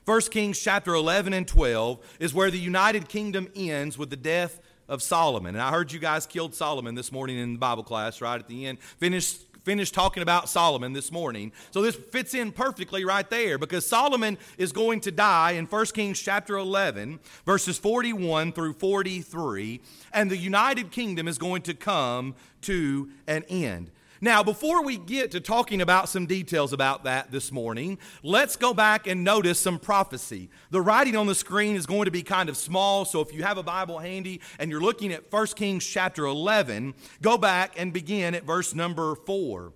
1 0.06 0.22
Kings 0.22 0.60
chapter 0.60 0.94
11 0.94 1.34
and 1.34 1.48
12 1.48 2.18
is 2.20 2.34
where 2.36 2.52
the 2.52 2.60
United 2.60 3.10
Kingdom 3.10 3.50
ends 3.56 3.98
with 3.98 4.12
the 4.12 4.16
death 4.16 4.62
of 4.88 5.02
Solomon. 5.02 5.56
And 5.56 5.62
I 5.64 5.72
heard 5.72 5.92
you 5.92 5.98
guys 5.98 6.28
killed 6.28 6.54
Solomon 6.54 6.94
this 6.94 7.12
morning 7.12 7.40
in 7.40 7.54
the 7.54 7.60
Bible 7.60 7.84
class, 7.84 8.22
right 8.22 8.40
at 8.40 8.48
the 8.48 8.68
end. 8.68 8.80
Finished 8.80 9.42
finished 9.64 9.96
talking 9.96 10.22
about 10.22 10.48
Solomon 10.48 10.94
this 10.94 11.12
morning. 11.12 11.52
So 11.72 11.82
this 11.82 11.96
fits 11.96 12.36
in 12.36 12.52
perfectly 12.52 13.04
right 13.04 13.28
there 13.28 13.58
because 13.58 13.84
Solomon 13.84 14.38
is 14.60 14.72
going 14.72 15.00
to 15.02 15.12
die 15.12 15.54
in 15.54 15.66
1 15.66 15.86
Kings 15.88 16.22
chapter 16.22 16.56
11, 16.58 17.20
verses 17.48 17.80
41 17.80 18.52
through 18.52 18.74
43, 18.74 19.82
and 20.14 20.30
the 20.30 20.38
United 20.38 20.92
Kingdom 20.92 21.28
is 21.28 21.40
going 21.40 21.64
to 21.64 21.74
come 21.74 22.36
to 22.62 23.10
an 23.26 23.44
end. 23.50 23.90
Now, 24.22 24.44
before 24.44 24.84
we 24.84 24.98
get 24.98 25.32
to 25.32 25.42
talking 25.42 25.82
about 25.82 26.08
some 26.08 26.26
details 26.26 26.72
about 26.72 27.04
that 27.04 27.32
this 27.32 27.52
morning, 27.52 27.98
let's 28.24 28.56
go 28.56 28.74
back 28.74 29.08
and 29.08 29.24
notice 29.24 29.60
some 29.60 29.78
prophecy. 29.78 30.50
The 30.72 30.82
writing 30.82 31.18
on 31.18 31.28
the 31.28 31.36
screen 31.36 31.76
is 31.76 31.86
going 31.86 32.06
to 32.06 32.12
be 32.12 32.24
kind 32.24 32.48
of 32.48 32.56
small, 32.56 33.04
so 33.04 33.20
if 33.20 33.34
you 33.34 33.44
have 33.44 33.58
a 33.58 33.64
Bible 33.64 34.00
handy 34.00 34.40
and 34.58 34.72
you're 34.72 34.82
looking 34.82 35.12
at 35.12 35.32
1 35.32 35.48
Kings 35.48 35.86
chapter 35.86 36.26
11, 36.26 36.94
go 37.22 37.38
back 37.38 37.74
and 37.78 37.92
begin 37.92 38.36
at 38.36 38.46
verse 38.46 38.74
number 38.74 39.16
4. 39.16 39.74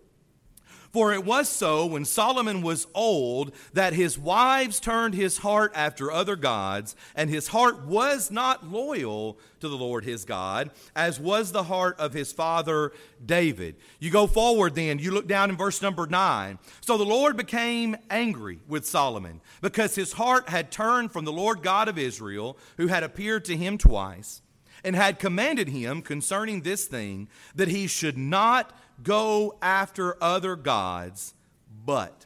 For 0.92 1.14
it 1.14 1.24
was 1.24 1.48
so 1.48 1.86
when 1.86 2.04
Solomon 2.04 2.62
was 2.62 2.88
old 2.96 3.54
that 3.74 3.94
his 3.94 4.18
wives 4.18 4.80
turned 4.80 5.14
his 5.14 5.40
heart 5.40 5.72
after 5.76 6.12
other 6.12 6.36
gods, 6.36 6.96
and 7.16 7.30
his 7.30 7.50
heart 7.50 7.86
was 7.86 8.32
not 8.32 8.66
loyal 8.68 9.38
to 9.60 9.70
the 9.70 9.78
Lord 9.78 10.04
his 10.04 10.26
God, 10.26 10.72
as 10.96 11.20
was 11.20 11.52
the 11.52 11.64
heart 11.64 12.00
of 12.00 12.14
his 12.14 12.32
father 12.32 12.92
David. 13.24 13.76
You 14.00 14.10
go 14.10 14.26
forward 14.26 14.74
then, 14.74 15.00
you 15.00 15.12
look 15.12 15.28
down 15.28 15.50
in 15.50 15.58
verse 15.58 15.82
number 15.82 16.08
9. 16.08 16.58
So 16.82 16.98
the 16.98 17.04
Lord 17.04 17.38
became 17.38 17.96
angry 18.10 18.60
with 18.68 18.88
Solomon 18.88 19.42
because 19.62 19.96
his 19.96 20.14
heart 20.14 20.50
had 20.50 20.72
turned 20.72 21.12
from 21.12 21.26
the 21.26 21.32
Lord 21.32 21.62
God 21.62 21.88
of 21.88 21.98
Israel, 21.98 22.58
who 22.78 22.88
had 22.88 23.04
appeared 23.04 23.46
to 23.46 23.58
him 23.58 23.78
twice, 23.78 24.42
and 24.84 24.96
had 24.96 25.20
commanded 25.20 25.70
him 25.70 26.02
concerning 26.02 26.62
this 26.62 26.86
thing 26.86 27.28
that 27.54 27.68
he 27.68 27.86
should 27.86 28.18
not 28.18 28.74
go 29.04 29.58
after 29.62 30.22
other 30.22 30.56
gods, 30.56 31.34
but 31.86 32.26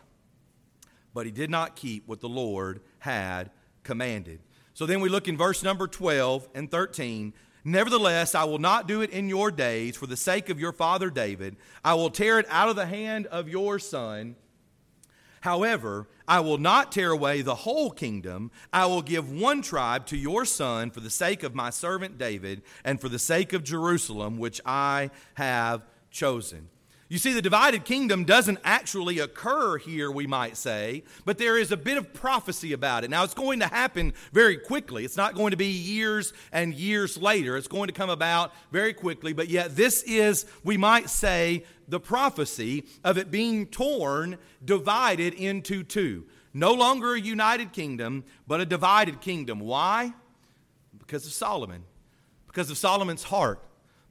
but 1.13 1.25
he 1.25 1.31
did 1.31 1.49
not 1.49 1.75
keep 1.75 2.07
what 2.07 2.19
the 2.19 2.29
Lord 2.29 2.81
had 2.99 3.51
commanded. 3.83 4.39
So 4.73 4.85
then 4.85 4.99
we 4.99 5.09
look 5.09 5.27
in 5.27 5.37
verse 5.37 5.63
number 5.63 5.87
12 5.87 6.49
and 6.55 6.69
13. 6.69 7.33
Nevertheless, 7.63 8.35
I 8.35 8.43
will 8.43 8.59
not 8.59 8.87
do 8.87 9.01
it 9.01 9.11
in 9.11 9.29
your 9.29 9.51
days 9.51 9.95
for 9.95 10.07
the 10.07 10.17
sake 10.17 10.49
of 10.49 10.59
your 10.59 10.73
father 10.73 11.09
David. 11.09 11.55
I 11.85 11.93
will 11.93 12.09
tear 12.09 12.39
it 12.39 12.47
out 12.49 12.69
of 12.69 12.75
the 12.75 12.87
hand 12.87 13.27
of 13.27 13.47
your 13.47 13.79
son. 13.79 14.35
However, 15.41 16.07
I 16.27 16.39
will 16.39 16.57
not 16.57 16.91
tear 16.91 17.11
away 17.11 17.41
the 17.41 17.55
whole 17.55 17.91
kingdom. 17.91 18.49
I 18.71 18.85
will 18.85 19.01
give 19.01 19.29
one 19.29 19.61
tribe 19.61 20.05
to 20.07 20.17
your 20.17 20.45
son 20.45 20.89
for 20.89 21.01
the 21.01 21.09
sake 21.09 21.43
of 21.43 21.53
my 21.53 21.69
servant 21.69 22.17
David 22.17 22.63
and 22.83 22.99
for 22.99 23.09
the 23.09 23.19
sake 23.19 23.53
of 23.53 23.63
Jerusalem, 23.63 24.37
which 24.37 24.61
I 24.65 25.11
have 25.35 25.85
chosen. 26.13 26.69
You 27.09 27.19
see, 27.19 27.33
the 27.33 27.41
divided 27.41 27.85
kingdom 27.85 28.23
doesn't 28.23 28.59
actually 28.63 29.19
occur 29.19 29.77
here, 29.77 30.09
we 30.09 30.25
might 30.25 30.57
say, 30.57 31.03
but 31.25 31.37
there 31.37 31.59
is 31.59 31.71
a 31.71 31.77
bit 31.77 31.97
of 31.97 32.13
prophecy 32.13 32.73
about 32.73 33.03
it. 33.03 33.09
Now, 33.09 33.23
it's 33.23 33.33
going 33.33 33.59
to 33.59 33.67
happen 33.67 34.13
very 34.31 34.57
quickly. 34.57 35.05
It's 35.05 35.17
not 35.17 35.35
going 35.35 35.51
to 35.51 35.57
be 35.57 35.67
years 35.67 36.33
and 36.51 36.73
years 36.73 37.17
later. 37.17 37.57
It's 37.57 37.67
going 37.67 37.87
to 37.87 37.93
come 37.93 38.09
about 38.09 38.51
very 38.71 38.93
quickly, 38.93 39.33
but 39.33 39.49
yet 39.49 39.75
this 39.75 40.01
is, 40.03 40.45
we 40.63 40.77
might 40.77 41.09
say, 41.09 41.65
the 41.87 41.99
prophecy 41.99 42.85
of 43.03 43.17
it 43.17 43.29
being 43.29 43.67
torn, 43.67 44.37
divided 44.63 45.33
into 45.33 45.83
two. 45.83 46.25
No 46.53 46.73
longer 46.73 47.13
a 47.13 47.19
united 47.19 47.73
kingdom, 47.73 48.23
but 48.47 48.61
a 48.61 48.65
divided 48.65 49.21
kingdom. 49.21 49.59
Why? 49.59 50.13
Because 50.97 51.27
of 51.27 51.33
Solomon, 51.33 51.83
because 52.47 52.71
of 52.71 52.77
Solomon's 52.77 53.23
heart 53.23 53.59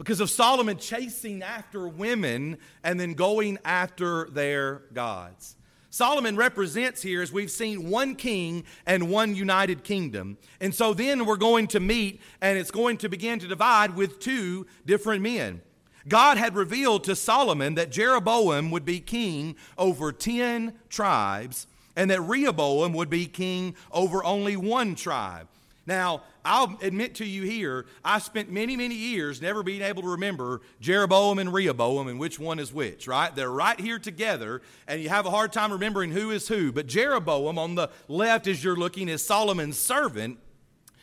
because 0.03 0.19
of 0.19 0.29
Solomon 0.29 0.79
chasing 0.79 1.45
after 1.45 1.87
women 1.87 2.59
and 2.83 2.99
then 2.99 3.15
going 3.15 3.57
after 3.65 4.29
their 4.31 4.83
gods. 4.93 5.55
Solomon 5.91 6.35
represents 6.35 7.03
here, 7.03 7.23
as 7.23 7.31
we've 7.31 7.53
seen, 7.53 7.89
one 7.89 8.17
king 8.17 8.65
and 8.85 9.09
one 9.09 9.37
united 9.37 9.85
kingdom. 9.85 10.39
And 10.61 10.75
so 10.75 10.93
then 10.93 11.25
we're 11.25 11.37
going 11.37 11.69
to 11.69 11.79
meet 11.79 12.21
and 12.41 12.59
it's 12.59 12.73
going 12.73 12.97
to 12.97 13.09
begin 13.09 13.39
to 13.39 13.47
divide 13.47 13.95
with 13.95 14.19
two 14.19 14.67
different 14.85 15.23
men. 15.23 15.63
God 16.09 16.37
had 16.37 16.57
revealed 16.57 17.05
to 17.05 17.15
Solomon 17.15 17.77
that 17.77 17.93
Jeroboam 17.93 18.73
would 18.73 18.85
be 18.85 18.99
king 18.99 19.55
over 19.79 20.11
10 20.11 20.73
tribes 20.89 21.69
and 21.95 22.11
that 22.11 22.23
Rehoboam 22.23 22.93
would 22.95 23.09
be 23.09 23.27
king 23.27 23.77
over 23.93 24.25
only 24.25 24.57
one 24.57 24.97
tribe. 24.97 25.47
Now, 25.85 26.23
I'll 26.45 26.79
admit 26.81 27.17
to 27.17 27.25
you 27.25 27.43
here, 27.43 27.87
I 28.05 28.21
spent 28.21 28.51
many, 28.51 28.77
many 28.77 28.95
years 28.95 29.43
never 29.43 29.63
being 29.63 29.83
able 29.83 30.03
to 30.03 30.09
remember 30.09 30.61
Jeroboam 30.81 31.41
and 31.41 31.53
Rehoboam 31.53 32.07
and 32.07 32.21
which 32.21 32.39
one 32.39 32.61
is 32.61 32.73
which, 32.73 33.09
right? 33.09 33.35
They're 33.35 33.51
right 33.51 33.79
here 33.81 33.99
together, 33.99 34.63
and 34.87 35.03
you 35.03 35.09
have 35.09 35.27
a 35.27 35.31
hard 35.31 35.53
time 35.53 35.73
remembering 35.73 36.13
who 36.13 36.31
is 36.31 36.47
who. 36.47 36.71
But 36.71 36.87
Jeroboam 36.87 37.59
on 37.59 37.75
the 37.75 37.91
left, 38.07 38.47
as 38.47 38.63
you're 38.63 38.77
looking, 38.77 39.09
is 39.09 39.27
Solomon's 39.27 39.79
servant, 39.79 40.39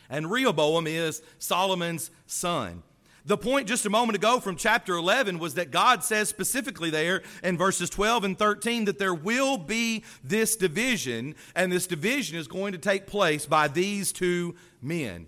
and 0.09 0.31
Rehoboam 0.31 0.87
is 0.87 1.21
Solomon's 1.39 2.09
son. 2.25 2.83
The 3.29 3.37
point 3.37 3.67
just 3.67 3.85
a 3.85 3.91
moment 3.91 4.15
ago 4.15 4.39
from 4.39 4.55
chapter 4.55 4.95
11 4.95 5.37
was 5.37 5.53
that 5.53 5.69
God 5.69 6.03
says 6.03 6.29
specifically 6.29 6.89
there 6.89 7.21
in 7.43 7.59
verses 7.59 7.87
12 7.91 8.23
and 8.23 8.39
13 8.39 8.85
that 8.85 8.97
there 8.97 9.13
will 9.13 9.55
be 9.55 10.03
this 10.23 10.55
division, 10.55 11.35
and 11.55 11.71
this 11.71 11.85
division 11.85 12.39
is 12.39 12.47
going 12.47 12.71
to 12.71 12.79
take 12.79 13.05
place 13.05 13.45
by 13.45 13.67
these 13.67 14.11
two 14.11 14.55
men. 14.81 15.27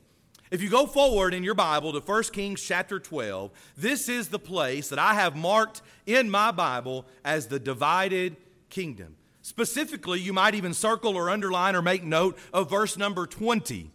If 0.49 0.63
you 0.63 0.69
go 0.71 0.87
forward 0.87 1.35
in 1.35 1.43
your 1.43 1.53
Bible 1.53 1.93
to 1.93 1.99
1 1.99 2.23
Kings 2.33 2.63
chapter 2.63 2.99
12, 2.99 3.51
this 3.77 4.09
is 4.09 4.29
the 4.29 4.39
place 4.39 4.89
that 4.89 4.97
I 4.97 5.13
have 5.13 5.35
marked 5.35 5.83
in 6.07 6.27
my 6.27 6.49
Bible 6.49 7.05
as 7.23 7.45
the 7.45 7.59
divided 7.59 8.35
kingdom. 8.71 9.15
Specifically, 9.43 10.19
you 10.19 10.33
might 10.33 10.55
even 10.55 10.73
circle 10.73 11.15
or 11.15 11.29
underline 11.29 11.75
or 11.75 11.83
make 11.83 12.03
note 12.03 12.35
of 12.51 12.67
verse 12.67 12.97
number 12.97 13.27
20. 13.27 13.91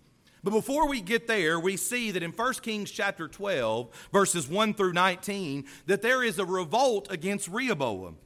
But 0.46 0.52
before 0.52 0.86
we 0.86 1.00
get 1.00 1.26
there, 1.26 1.58
we 1.58 1.76
see 1.76 2.12
that 2.12 2.22
in 2.22 2.30
1 2.30 2.52
Kings 2.62 2.92
chapter 2.92 3.26
12, 3.26 4.08
verses 4.12 4.46
1 4.46 4.74
through 4.74 4.92
19, 4.92 5.64
that 5.86 6.02
there 6.02 6.22
is 6.22 6.38
a 6.38 6.44
revolt 6.44 7.08
against 7.10 7.48
Rehoboam. 7.48 8.16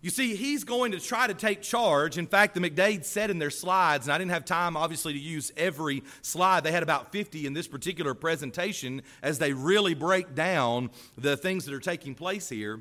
You 0.00 0.10
see, 0.10 0.36
he's 0.36 0.62
going 0.62 0.92
to 0.92 1.00
try 1.00 1.26
to 1.26 1.34
take 1.34 1.60
charge. 1.60 2.18
In 2.18 2.28
fact, 2.28 2.54
the 2.54 2.60
McDade 2.60 3.04
said 3.04 3.30
in 3.30 3.40
their 3.40 3.50
slides, 3.50 4.06
and 4.06 4.12
I 4.12 4.18
didn't 4.18 4.30
have 4.30 4.44
time, 4.44 4.76
obviously, 4.76 5.12
to 5.12 5.18
use 5.18 5.50
every 5.56 6.04
slide. 6.22 6.62
They 6.62 6.70
had 6.70 6.84
about 6.84 7.10
50 7.10 7.44
in 7.44 7.52
this 7.52 7.66
particular 7.66 8.14
presentation 8.14 9.02
as 9.20 9.40
they 9.40 9.52
really 9.52 9.94
break 9.94 10.36
down 10.36 10.90
the 11.18 11.36
things 11.36 11.64
that 11.64 11.74
are 11.74 11.80
taking 11.80 12.14
place 12.14 12.48
here. 12.48 12.80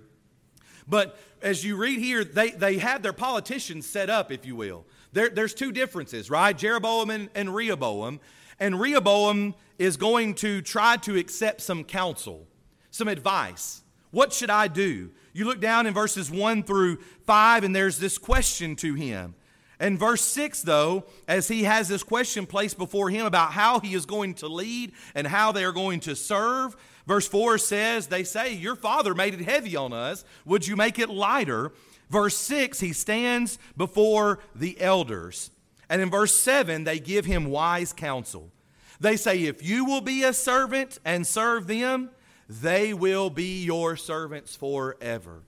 But 0.87 1.17
as 1.41 1.65
you 1.65 1.75
read 1.75 1.97
here, 1.97 2.23
they, 2.23 2.51
they 2.51 2.77
have 2.77 3.01
their 3.01 3.13
politicians 3.13 3.87
set 3.87 4.11
up, 4.11 4.31
if 4.31 4.45
you 4.45 4.55
will. 4.55 4.85
There, 5.11 5.29
there's 5.29 5.55
two 5.55 5.71
differences, 5.71 6.29
right? 6.29 6.55
Jeroboam 6.55 7.09
and, 7.09 7.29
and 7.33 7.55
Rehoboam. 7.55 8.19
And 8.59 8.79
Rehoboam 8.79 9.55
is 9.77 9.97
going 9.97 10.35
to 10.35 10.61
try 10.61 10.97
to 10.97 11.17
accept 11.17 11.61
some 11.61 11.83
counsel, 11.83 12.47
some 12.91 13.07
advice. 13.07 13.83
What 14.11 14.33
should 14.33 14.49
I 14.49 14.67
do? 14.67 15.11
You 15.33 15.45
look 15.45 15.61
down 15.61 15.87
in 15.87 15.93
verses 15.93 16.29
1 16.29 16.63
through 16.63 16.97
5, 17.25 17.63
and 17.63 17.75
there's 17.75 17.99
this 17.99 18.17
question 18.17 18.75
to 18.77 18.95
him. 18.95 19.35
And 19.79 19.97
verse 19.97 20.21
6, 20.21 20.63
though, 20.63 21.05
as 21.27 21.47
he 21.47 21.63
has 21.63 21.87
this 21.87 22.03
question 22.03 22.45
placed 22.45 22.77
before 22.77 23.09
him 23.09 23.25
about 23.25 23.53
how 23.53 23.79
he 23.79 23.93
is 23.93 24.05
going 24.05 24.33
to 24.35 24.47
lead 24.47 24.91
and 25.15 25.25
how 25.25 25.53
they 25.53 25.63
are 25.63 25.71
going 25.71 26.01
to 26.01 26.15
serve, 26.15 26.75
verse 27.07 27.27
4 27.27 27.57
says, 27.57 28.07
They 28.07 28.25
say, 28.25 28.53
Your 28.53 28.75
father 28.75 29.15
made 29.15 29.33
it 29.35 29.41
heavy 29.41 29.77
on 29.77 29.93
us. 29.93 30.25
Would 30.43 30.67
you 30.67 30.75
make 30.75 30.99
it 30.99 31.09
lighter? 31.09 31.71
Verse 32.09 32.35
6, 32.35 32.79
he 32.79 32.91
stands 32.91 33.59
before 33.77 34.39
the 34.55 34.81
elders. 34.81 35.51
And 35.89 36.01
in 36.01 36.09
verse 36.09 36.39
7, 36.39 36.83
they 36.83 36.99
give 36.99 37.25
him 37.25 37.45
wise 37.45 37.93
counsel. 37.93 38.51
They 38.99 39.17
say, 39.17 39.43
If 39.43 39.63
you 39.63 39.85
will 39.85 40.01
be 40.01 40.23
a 40.23 40.33
servant 40.33 40.99
and 41.03 41.25
serve 41.25 41.67
them, 41.67 42.11
they 42.47 42.93
will 42.93 43.29
be 43.29 43.63
your 43.63 43.95
servants 43.95 44.55
forever. 44.55 45.41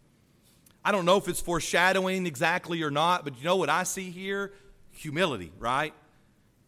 I 0.83 0.91
don't 0.91 1.05
know 1.05 1.17
if 1.17 1.27
it's 1.27 1.41
foreshadowing 1.41 2.25
exactly 2.25 2.81
or 2.81 2.89
not, 2.89 3.23
but 3.23 3.37
you 3.37 3.43
know 3.43 3.55
what 3.55 3.69
I 3.69 3.83
see 3.83 4.09
here? 4.09 4.51
Humility, 4.91 5.51
right? 5.59 5.93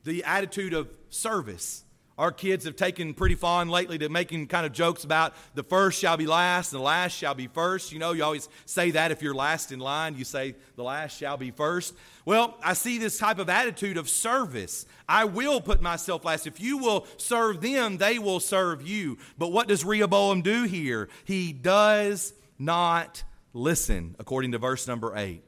The 0.04 0.24
attitude 0.24 0.74
of 0.74 0.90
service. 1.10 1.83
Our 2.16 2.32
kids 2.32 2.66
have 2.66 2.76
taken 2.76 3.16
pretty 3.16 3.34
fond 3.34 3.72
lately 3.72 3.98
to 3.98 4.08
making 4.08 4.46
kind 4.48 4.68
of 4.68 4.72
jokes 4.72 5.04
about 5.04 5.34
the 5.56 5.64
first 5.64 6.00
shall 6.00 6.16
be 6.16 6.28
last 6.28 6.72
and 6.72 6.80
the 6.80 6.84
last 6.84 7.18
shall 7.18 7.34
be 7.34 7.48
first. 7.48 7.92
You 7.92 7.98
know, 7.98 8.12
you 8.12 8.24
always 8.24 8.50
say 8.68 8.92
that 8.92 9.12
if 9.12 9.24
you're 9.24 9.34
last 9.34 9.72
in 9.72 9.80
line, 9.80 10.16
you 10.16 10.24
say 10.24 10.54
the 10.76 10.84
last 10.84 11.18
shall 11.18 11.38
be 11.38 11.50
first. 11.50 11.96
Well, 12.24 12.56
I 12.64 12.74
see 12.74 13.00
this 13.00 13.18
type 13.18 13.40
of 13.40 13.50
attitude 13.50 13.98
of 13.98 14.08
service. 14.10 14.86
I 15.10 15.26
will 15.26 15.60
put 15.60 15.82
myself 15.82 16.24
last. 16.24 16.46
If 16.46 16.62
you 16.62 16.78
will 16.78 17.08
serve 17.18 17.62
them, 17.62 17.98
they 17.98 18.20
will 18.20 18.40
serve 18.40 18.88
you. 18.88 19.18
But 19.40 19.52
what 19.52 19.68
does 19.68 19.84
Rehoboam 19.84 20.44
do 20.44 20.64
here? 20.64 21.10
He 21.26 21.52
does 21.52 22.34
not 22.60 23.24
listen, 23.54 24.16
according 24.20 24.52
to 24.52 24.60
verse 24.60 24.88
number 24.88 25.18
8. 25.18 25.44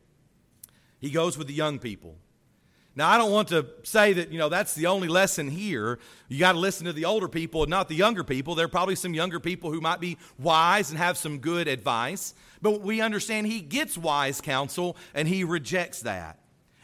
He 0.99 1.11
goes 1.11 1.37
with 1.37 1.45
the 1.45 1.53
young 1.53 1.77
people. 1.77 2.17
Now, 2.97 3.09
I 3.09 3.17
don't 3.17 3.31
want 3.31 3.49
to 3.49 3.65
say 3.83 4.13
that, 4.13 4.31
you 4.31 4.39
know, 4.39 4.47
that's 4.47 4.73
the 4.73 4.85
only 4.87 5.09
lesson 5.09 5.49
here. 5.49 5.99
You 6.29 6.39
got 6.39 6.53
to 6.53 6.59
listen 6.59 6.85
to 6.85 6.93
the 6.93 7.03
older 7.03 7.27
people 7.27 7.63
and 7.63 7.69
not 7.69 7.89
the 7.89 7.95
younger 7.95 8.23
people. 8.23 8.55
There 8.55 8.65
are 8.65 8.69
probably 8.69 8.95
some 8.95 9.13
younger 9.13 9.41
people 9.41 9.69
who 9.69 9.81
might 9.81 9.99
be 9.99 10.17
wise 10.39 10.91
and 10.91 10.97
have 10.97 11.17
some 11.17 11.39
good 11.39 11.67
advice. 11.67 12.33
But 12.61 12.81
we 12.81 13.01
understand 13.01 13.47
he 13.47 13.59
gets 13.59 13.97
wise 13.97 14.39
counsel 14.39 14.95
and 15.13 15.27
he 15.27 15.43
rejects 15.43 16.01
that. 16.01 16.39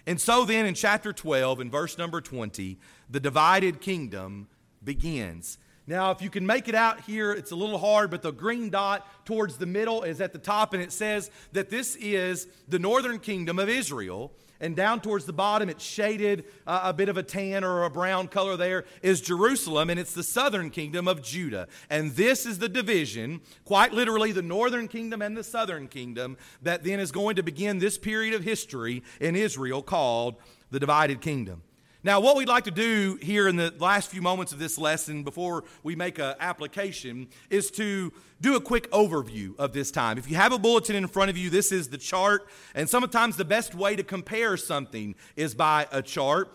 And 0.06 0.20
so 0.20 0.44
then 0.44 0.66
in 0.66 0.74
chapter 0.74 1.14
12, 1.14 1.62
in 1.62 1.72
verse 1.72 1.98
number 1.98 2.20
20, 2.20 2.78
the 3.10 3.20
divided 3.20 3.80
kingdom 3.80 4.50
begins. 4.84 5.60
Now, 5.88 6.12
if 6.12 6.22
you 6.22 6.30
can 6.30 6.46
make 6.46 6.68
it 6.68 6.76
out 6.76 7.02
here, 7.02 7.32
it's 7.32 7.52
a 7.52 7.56
little 7.56 7.78
hard, 7.78 8.12
but 8.12 8.22
the 8.22 8.32
green 8.32 8.70
dot 8.70 9.08
towards 9.26 9.58
the 9.58 9.66
middle 9.66 10.04
is 10.04 10.20
at 10.20 10.34
the 10.34 10.40
top, 10.40 10.74
and 10.74 10.82
it 10.82 10.92
says 10.92 11.32
that 11.54 11.70
this 11.70 11.96
is 11.96 12.48
the 12.68 12.80
northern 12.80 13.20
kingdom 13.20 13.60
of 13.60 13.70
Israel 13.70 14.34
and 14.62 14.76
down 14.76 15.02
towards 15.02 15.26
the 15.26 15.34
bottom, 15.34 15.68
it's 15.68 15.84
shaded 15.84 16.46
uh, 16.66 16.82
a 16.86 16.94
bit 16.94 17.10
of 17.10 17.18
a 17.18 17.24
tan 17.24 17.66
or 17.66 17.84
a 17.84 17.90
brown 17.90 18.30
color 18.30 18.56
there, 18.56 18.86
is 19.02 19.20
Jerusalem, 19.20 19.90
and 19.90 20.00
it's 20.00 20.14
the 20.14 20.24
southern 20.24 20.70
kingdom 20.70 21.08
of 21.08 21.22
Judah. 21.22 21.68
And 21.90 22.12
this 22.12 22.46
is 22.46 22.60
the 22.60 22.70
division, 22.70 23.42
quite 23.66 23.92
literally 23.92 24.32
the 24.32 24.42
northern 24.42 24.88
kingdom 24.88 25.22
and 25.22 25.36
the 25.36 25.44
southern 25.44 25.88
kingdom, 25.88 26.38
that 26.62 26.84
then 26.84 27.00
is 27.00 27.12
going 27.12 27.36
to 27.36 27.44
begin 27.44 27.80
this 27.80 27.98
period 27.98 28.34
of 28.34 28.44
history 28.44 29.04
in 29.20 29.36
Israel 29.36 29.82
called 29.82 30.36
the 30.70 30.80
divided 30.80 31.20
kingdom. 31.20 31.64
Now, 32.04 32.20
what 32.20 32.36
we'd 32.36 32.48
like 32.48 32.64
to 32.64 32.72
do 32.72 33.20
here 33.22 33.48
in 33.48 33.58
the 33.58 33.72
last 33.78 34.10
few 34.10 34.24
moments 34.24 34.52
of 34.52 34.58
this 34.58 34.80
lesson 34.80 35.22
before 35.22 35.66
we 35.84 35.96
make 35.96 36.18
an 36.18 36.34
application 36.40 37.28
is 37.52 37.70
to 37.72 38.12
do 38.42 38.56
a 38.56 38.62
quick 38.62 38.90
overview 38.90 39.56
of 39.60 39.72
this 39.74 39.92
time. 39.92 40.18
If 40.18 40.28
you 40.28 40.36
have 40.36 40.52
a 40.52 40.58
bulletin 40.58 40.96
in 40.96 41.08
front 41.08 41.30
of 41.30 41.38
you, 41.38 41.52
this 41.52 41.72
is 41.72 41.90
the 41.90 42.00
chart. 42.00 42.48
And 42.74 42.90
sometimes 42.90 43.38
the 43.38 43.46
best 43.46 43.76
way 43.76 43.96
to 43.96 44.02
compare 44.02 44.58
something 44.58 45.14
is 45.36 45.54
by 45.54 45.88
a 45.92 46.02
chart. 46.02 46.52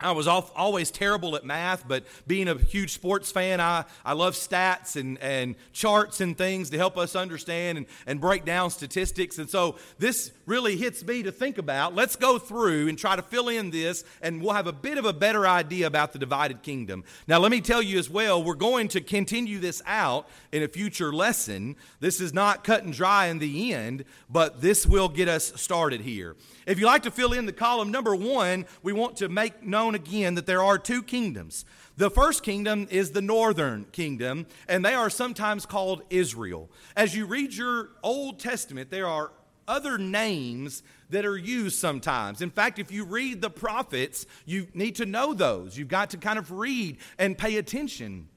I 0.00 0.10
was 0.10 0.26
always 0.26 0.90
terrible 0.90 1.36
at 1.36 1.44
math, 1.44 1.86
but 1.86 2.04
being 2.26 2.48
a 2.48 2.58
huge 2.58 2.92
sports 2.92 3.30
fan, 3.30 3.60
I, 3.60 3.84
I 4.04 4.14
love 4.14 4.34
stats 4.34 4.96
and, 4.96 5.18
and 5.18 5.54
charts 5.72 6.20
and 6.20 6.36
things 6.36 6.70
to 6.70 6.76
help 6.76 6.98
us 6.98 7.14
understand 7.14 7.78
and, 7.78 7.86
and 8.04 8.20
break 8.20 8.44
down 8.44 8.70
statistics. 8.70 9.38
And 9.38 9.48
so 9.48 9.76
this 10.00 10.32
really 10.46 10.76
hits 10.76 11.04
me 11.04 11.22
to 11.22 11.30
think 11.30 11.58
about. 11.58 11.94
Let's 11.94 12.16
go 12.16 12.40
through 12.40 12.88
and 12.88 12.98
try 12.98 13.14
to 13.14 13.22
fill 13.22 13.48
in 13.48 13.70
this, 13.70 14.02
and 14.20 14.42
we'll 14.42 14.54
have 14.54 14.66
a 14.66 14.72
bit 14.72 14.98
of 14.98 15.04
a 15.04 15.12
better 15.12 15.46
idea 15.46 15.86
about 15.86 16.12
the 16.12 16.18
divided 16.18 16.62
kingdom. 16.62 17.04
Now, 17.28 17.38
let 17.38 17.52
me 17.52 17.60
tell 17.60 17.80
you 17.80 17.96
as 17.96 18.10
well, 18.10 18.42
we're 18.42 18.54
going 18.54 18.88
to 18.88 19.00
continue 19.00 19.60
this 19.60 19.80
out 19.86 20.28
in 20.50 20.64
a 20.64 20.68
future 20.68 21.12
lesson. 21.12 21.76
This 22.00 22.20
is 22.20 22.34
not 22.34 22.64
cut 22.64 22.82
and 22.82 22.92
dry 22.92 23.26
in 23.26 23.38
the 23.38 23.72
end, 23.72 24.04
but 24.28 24.60
this 24.60 24.86
will 24.86 25.08
get 25.08 25.28
us 25.28 25.52
started 25.54 26.00
here. 26.00 26.34
If 26.66 26.80
you 26.80 26.86
like 26.86 27.02
to 27.02 27.10
fill 27.10 27.32
in 27.32 27.46
the 27.46 27.52
column 27.52 27.92
number 27.92 28.16
one, 28.16 28.64
we 28.82 28.92
want 28.92 29.16
to 29.18 29.28
make 29.28 29.62
known 29.62 29.83
again 29.92 30.36
that 30.36 30.46
there 30.46 30.62
are 30.62 30.78
two 30.78 31.02
kingdoms. 31.02 31.64
The 31.96 32.10
first 32.10 32.42
kingdom 32.42 32.88
is 32.90 33.10
the 33.10 33.20
northern 33.20 33.84
kingdom, 33.92 34.46
and 34.68 34.84
they 34.84 34.94
are 34.94 35.10
sometimes 35.10 35.66
called 35.66 36.02
Israel. 36.10 36.70
As 36.96 37.14
you 37.14 37.26
read 37.26 37.52
your 37.52 37.90
Old 38.02 38.40
Testament, 38.40 38.90
there 38.90 39.06
are 39.06 39.32
other 39.68 39.98
names 39.98 40.82
that 41.10 41.24
are 41.24 41.36
used 41.36 41.78
sometimes. 41.78 42.40
In 42.40 42.50
fact, 42.50 42.78
if 42.78 42.90
you 42.90 43.04
read 43.04 43.40
the 43.40 43.50
prophets, 43.50 44.26
you 44.44 44.66
need 44.74 44.96
to 44.96 45.06
know 45.06 45.34
those. 45.34 45.76
You've 45.76 45.88
got 45.88 46.10
to 46.10 46.16
kind 46.16 46.38
of 46.38 46.50
read 46.50 46.98
and 47.18 47.36
pay 47.36 47.56
attention. 47.56 48.28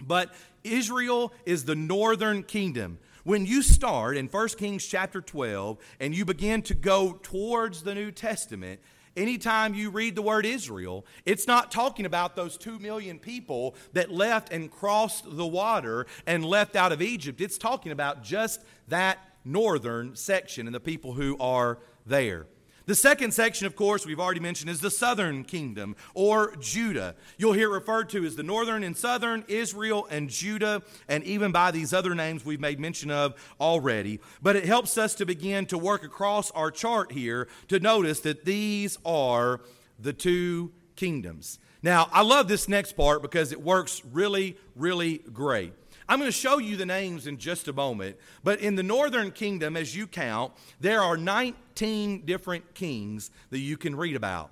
But 0.00 0.32
Israel 0.64 1.32
is 1.44 1.64
the 1.64 1.74
northern 1.74 2.42
kingdom. 2.42 2.98
When 3.24 3.46
you 3.46 3.62
start 3.62 4.16
in 4.16 4.26
1 4.26 4.48
Kings 4.50 4.84
chapter 4.84 5.20
12 5.20 5.78
and 6.00 6.14
you 6.14 6.24
begin 6.24 6.62
to 6.62 6.74
go 6.74 7.18
towards 7.22 7.82
the 7.82 7.94
New 7.94 8.10
Testament, 8.10 8.80
anytime 9.16 9.74
you 9.74 9.90
read 9.90 10.16
the 10.16 10.22
word 10.22 10.46
Israel, 10.46 11.06
it's 11.24 11.46
not 11.46 11.70
talking 11.70 12.06
about 12.06 12.36
those 12.36 12.56
two 12.56 12.78
million 12.78 13.18
people 13.18 13.74
that 13.92 14.10
left 14.10 14.52
and 14.52 14.70
crossed 14.70 15.24
the 15.36 15.46
water 15.46 16.06
and 16.26 16.44
left 16.44 16.76
out 16.76 16.92
of 16.92 17.02
Egypt. 17.02 17.40
It's 17.40 17.58
talking 17.58 17.92
about 17.92 18.22
just 18.22 18.64
that 18.88 19.18
northern 19.44 20.14
section 20.16 20.66
and 20.66 20.74
the 20.74 20.80
people 20.80 21.12
who 21.12 21.36
are 21.38 21.78
there. 22.06 22.46
The 22.86 22.94
second 22.94 23.32
section, 23.32 23.66
of 23.66 23.76
course, 23.76 24.04
we've 24.04 24.18
already 24.18 24.40
mentioned, 24.40 24.70
is 24.70 24.80
the 24.80 24.90
southern 24.90 25.44
kingdom 25.44 25.94
or 26.14 26.56
Judah. 26.56 27.14
You'll 27.38 27.52
hear 27.52 27.70
referred 27.70 28.08
to 28.10 28.24
as 28.24 28.34
the 28.34 28.42
northern 28.42 28.82
and 28.82 28.96
southern, 28.96 29.44
Israel 29.48 30.06
and 30.10 30.28
Judah, 30.28 30.82
and 31.08 31.22
even 31.24 31.52
by 31.52 31.70
these 31.70 31.92
other 31.92 32.14
names 32.14 32.44
we've 32.44 32.60
made 32.60 32.80
mention 32.80 33.10
of 33.10 33.34
already. 33.60 34.20
But 34.42 34.56
it 34.56 34.64
helps 34.64 34.98
us 34.98 35.14
to 35.16 35.26
begin 35.26 35.66
to 35.66 35.78
work 35.78 36.04
across 36.04 36.50
our 36.50 36.70
chart 36.70 37.12
here 37.12 37.48
to 37.68 37.78
notice 37.78 38.20
that 38.20 38.44
these 38.44 38.98
are 39.04 39.60
the 39.98 40.12
two 40.12 40.72
kingdoms. 40.96 41.58
Now, 41.82 42.08
I 42.12 42.22
love 42.22 42.48
this 42.48 42.68
next 42.68 42.92
part 42.92 43.22
because 43.22 43.52
it 43.52 43.60
works 43.60 44.02
really, 44.12 44.56
really 44.76 45.18
great. 45.18 45.72
I'm 46.08 46.18
going 46.18 46.30
to 46.30 46.36
show 46.36 46.58
you 46.58 46.76
the 46.76 46.86
names 46.86 47.26
in 47.26 47.38
just 47.38 47.68
a 47.68 47.72
moment. 47.72 48.16
But 48.42 48.60
in 48.60 48.74
the 48.74 48.82
northern 48.82 49.30
kingdom, 49.30 49.76
as 49.76 49.96
you 49.96 50.06
count, 50.06 50.52
there 50.80 51.00
are 51.00 51.16
19 51.16 52.24
different 52.24 52.74
kings 52.74 53.30
that 53.50 53.60
you 53.60 53.76
can 53.76 53.96
read 53.96 54.16
about. 54.16 54.50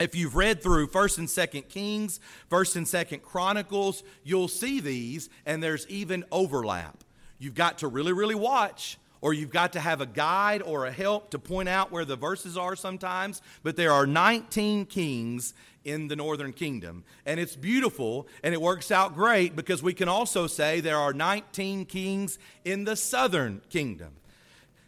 If 0.00 0.14
you've 0.14 0.34
read 0.34 0.62
through 0.62 0.88
1st 0.88 1.18
and 1.18 1.28
2nd 1.28 1.68
Kings, 1.68 2.18
1st 2.50 2.76
and 2.76 2.86
2nd 2.86 3.22
Chronicles, 3.22 4.02
you'll 4.24 4.48
see 4.48 4.80
these, 4.80 5.30
and 5.46 5.62
there's 5.62 5.86
even 5.88 6.24
overlap. 6.32 7.04
You've 7.38 7.54
got 7.54 7.78
to 7.78 7.88
really, 7.88 8.12
really 8.12 8.34
watch 8.34 8.98
or 9.24 9.32
you've 9.32 9.50
got 9.50 9.72
to 9.72 9.80
have 9.80 10.02
a 10.02 10.06
guide 10.06 10.60
or 10.60 10.84
a 10.84 10.92
help 10.92 11.30
to 11.30 11.38
point 11.38 11.66
out 11.66 11.90
where 11.90 12.04
the 12.04 12.14
verses 12.14 12.58
are 12.58 12.76
sometimes. 12.76 13.40
But 13.62 13.74
there 13.74 13.90
are 13.90 14.06
19 14.06 14.84
kings 14.84 15.54
in 15.84 16.08
the 16.08 16.16
northern 16.16 16.52
kingdom. 16.52 17.04
And 17.26 17.38
it's 17.38 17.56
beautiful 17.56 18.26
and 18.42 18.54
it 18.54 18.60
works 18.60 18.90
out 18.90 19.14
great 19.14 19.54
because 19.56 19.82
we 19.82 19.94
can 19.94 20.08
also 20.08 20.46
say 20.46 20.80
there 20.80 20.98
are 20.98 21.12
19 21.12 21.86
kings 21.86 22.38
in 22.64 22.84
the 22.84 22.96
southern 22.96 23.62
kingdom. 23.68 24.12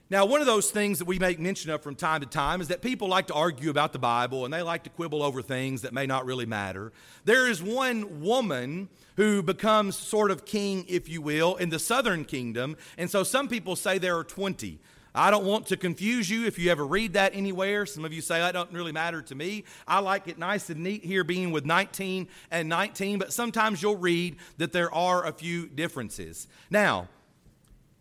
Now, 0.09 0.25
one 0.25 0.41
of 0.41 0.47
those 0.47 0.71
things 0.71 1.01
that 1.01 1.07
we 1.07 1.19
make 1.19 1.41
mention 1.41 1.73
of 1.73 1.83
from 1.83 1.97
time 1.97 2.21
to 2.21 2.29
time 2.29 2.61
is 2.61 2.69
that 2.69 2.81
people 2.81 3.09
like 3.09 3.27
to 3.27 3.35
argue 3.35 3.71
about 3.71 3.93
the 3.93 3.99
Bible 3.99 4.45
and 4.45 4.55
they 4.55 4.63
like 4.63 4.85
to 4.85 4.91
quibble 4.91 5.21
over 5.21 5.43
things 5.43 5.83
that 5.83 5.93
may 5.93 6.07
not 6.07 6.25
really 6.25 6.47
matter. 6.47 6.93
There 7.25 7.49
is 7.49 7.61
one 7.61 8.23
woman 8.23 8.89
who 9.17 9.43
becomes 9.43 9.97
sort 9.97 10.31
of 10.31 10.45
king, 10.45 10.85
if 10.87 11.09
you 11.09 11.21
will, 11.21 11.57
in 11.57 11.71
the 11.71 11.81
southern 11.81 12.25
kingdom. 12.25 12.77
And 12.97 13.11
so 13.11 13.25
some 13.25 13.49
people 13.49 13.75
say 13.75 13.99
there 13.99 14.17
are 14.17 14.23
20. 14.23 14.79
I 15.17 15.31
don't 15.31 15.47
want 15.47 15.67
to 15.69 15.77
confuse 15.77 16.29
you 16.29 16.47
if 16.47 16.59
you 16.59 16.71
ever 16.71 16.87
read 16.87 17.15
that 17.15 17.35
anywhere. 17.35 17.87
Some 17.87 18.05
of 18.05 18.13
you 18.13 18.21
say 18.21 18.39
that 18.39 18.53
doesn't 18.53 18.75
really 18.75 18.93
matter 18.93 19.23
to 19.23 19.35
me. 19.35 19.65
I 19.89 20.01
like 20.01 20.29
it 20.29 20.39
nice 20.39 20.69
and 20.69 20.83
neat 20.83 21.05
here 21.05 21.25
being 21.25 21.53
with 21.53 21.65
19 21.65 22.29
and 22.51 22.69
19, 22.69 23.19
but 23.19 23.33
sometimes 23.33 23.83
you'll 23.83 23.97
read 23.97 24.37
that 24.59 24.73
there 24.73 24.93
are 24.95 25.25
a 25.27 25.33
few 25.33 25.69
differences. 25.69 26.47
Now, 26.71 27.09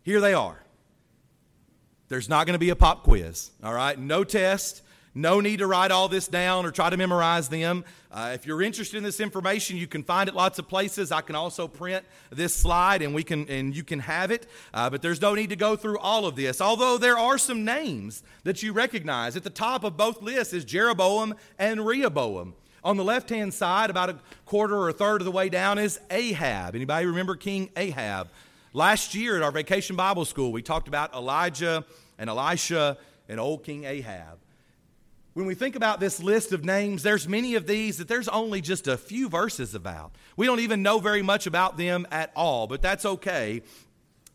here 0.02 0.20
they 0.20 0.34
are. 0.34 0.62
There's 2.08 2.28
not 2.28 2.46
going 2.46 2.54
to 2.54 2.60
be 2.60 2.70
a 2.70 2.76
pop 2.76 3.02
quiz, 3.02 3.50
all 3.64 3.72
right? 3.72 3.98
No 3.98 4.22
test. 4.22 4.82
No 5.16 5.40
need 5.40 5.60
to 5.60 5.66
write 5.66 5.92
all 5.92 6.08
this 6.08 6.28
down 6.28 6.66
or 6.66 6.70
try 6.70 6.90
to 6.90 6.96
memorize 6.98 7.48
them. 7.48 7.86
Uh, 8.12 8.32
if 8.34 8.46
you're 8.46 8.60
interested 8.60 8.98
in 8.98 9.02
this 9.02 9.18
information, 9.18 9.78
you 9.78 9.86
can 9.86 10.02
find 10.02 10.28
it 10.28 10.34
lots 10.34 10.58
of 10.58 10.68
places. 10.68 11.10
I 11.10 11.22
can 11.22 11.34
also 11.34 11.66
print 11.66 12.04
this 12.28 12.54
slide 12.54 13.00
and 13.00 13.14
we 13.14 13.22
can 13.22 13.48
and 13.48 13.74
you 13.74 13.82
can 13.82 14.00
have 14.00 14.30
it. 14.30 14.46
Uh, 14.74 14.90
but 14.90 15.00
there's 15.00 15.22
no 15.22 15.34
need 15.34 15.48
to 15.48 15.56
go 15.56 15.74
through 15.74 15.98
all 16.00 16.26
of 16.26 16.36
this. 16.36 16.60
Although 16.60 16.98
there 16.98 17.16
are 17.16 17.38
some 17.38 17.64
names 17.64 18.22
that 18.44 18.62
you 18.62 18.74
recognize. 18.74 19.36
At 19.36 19.42
the 19.42 19.48
top 19.48 19.84
of 19.84 19.96
both 19.96 20.20
lists 20.20 20.52
is 20.52 20.66
Jeroboam 20.66 21.34
and 21.58 21.86
Rehoboam. 21.86 22.52
On 22.84 22.98
the 22.98 23.04
left-hand 23.04 23.54
side, 23.54 23.88
about 23.88 24.10
a 24.10 24.18
quarter 24.44 24.76
or 24.76 24.90
a 24.90 24.92
third 24.92 25.22
of 25.22 25.24
the 25.24 25.32
way 25.32 25.48
down, 25.48 25.78
is 25.78 25.98
Ahab. 26.10 26.74
Anybody 26.74 27.06
remember 27.06 27.36
King 27.36 27.70
Ahab? 27.74 28.28
Last 28.74 29.14
year 29.14 29.38
at 29.38 29.42
our 29.42 29.50
vacation 29.50 29.96
Bible 29.96 30.26
school, 30.26 30.52
we 30.52 30.60
talked 30.60 30.88
about 30.88 31.14
Elijah 31.14 31.86
and 32.18 32.28
Elisha 32.28 32.98
and 33.30 33.40
old 33.40 33.64
King 33.64 33.84
Ahab. 33.84 34.40
When 35.36 35.44
we 35.44 35.54
think 35.54 35.76
about 35.76 36.00
this 36.00 36.22
list 36.22 36.52
of 36.52 36.64
names, 36.64 37.02
there's 37.02 37.28
many 37.28 37.56
of 37.56 37.66
these 37.66 37.98
that 37.98 38.08
there's 38.08 38.26
only 38.26 38.62
just 38.62 38.88
a 38.88 38.96
few 38.96 39.28
verses 39.28 39.74
about. 39.74 40.14
We 40.34 40.46
don't 40.46 40.60
even 40.60 40.82
know 40.82 40.98
very 40.98 41.20
much 41.20 41.46
about 41.46 41.76
them 41.76 42.06
at 42.10 42.32
all, 42.34 42.66
but 42.66 42.80
that's 42.80 43.04
okay 43.04 43.60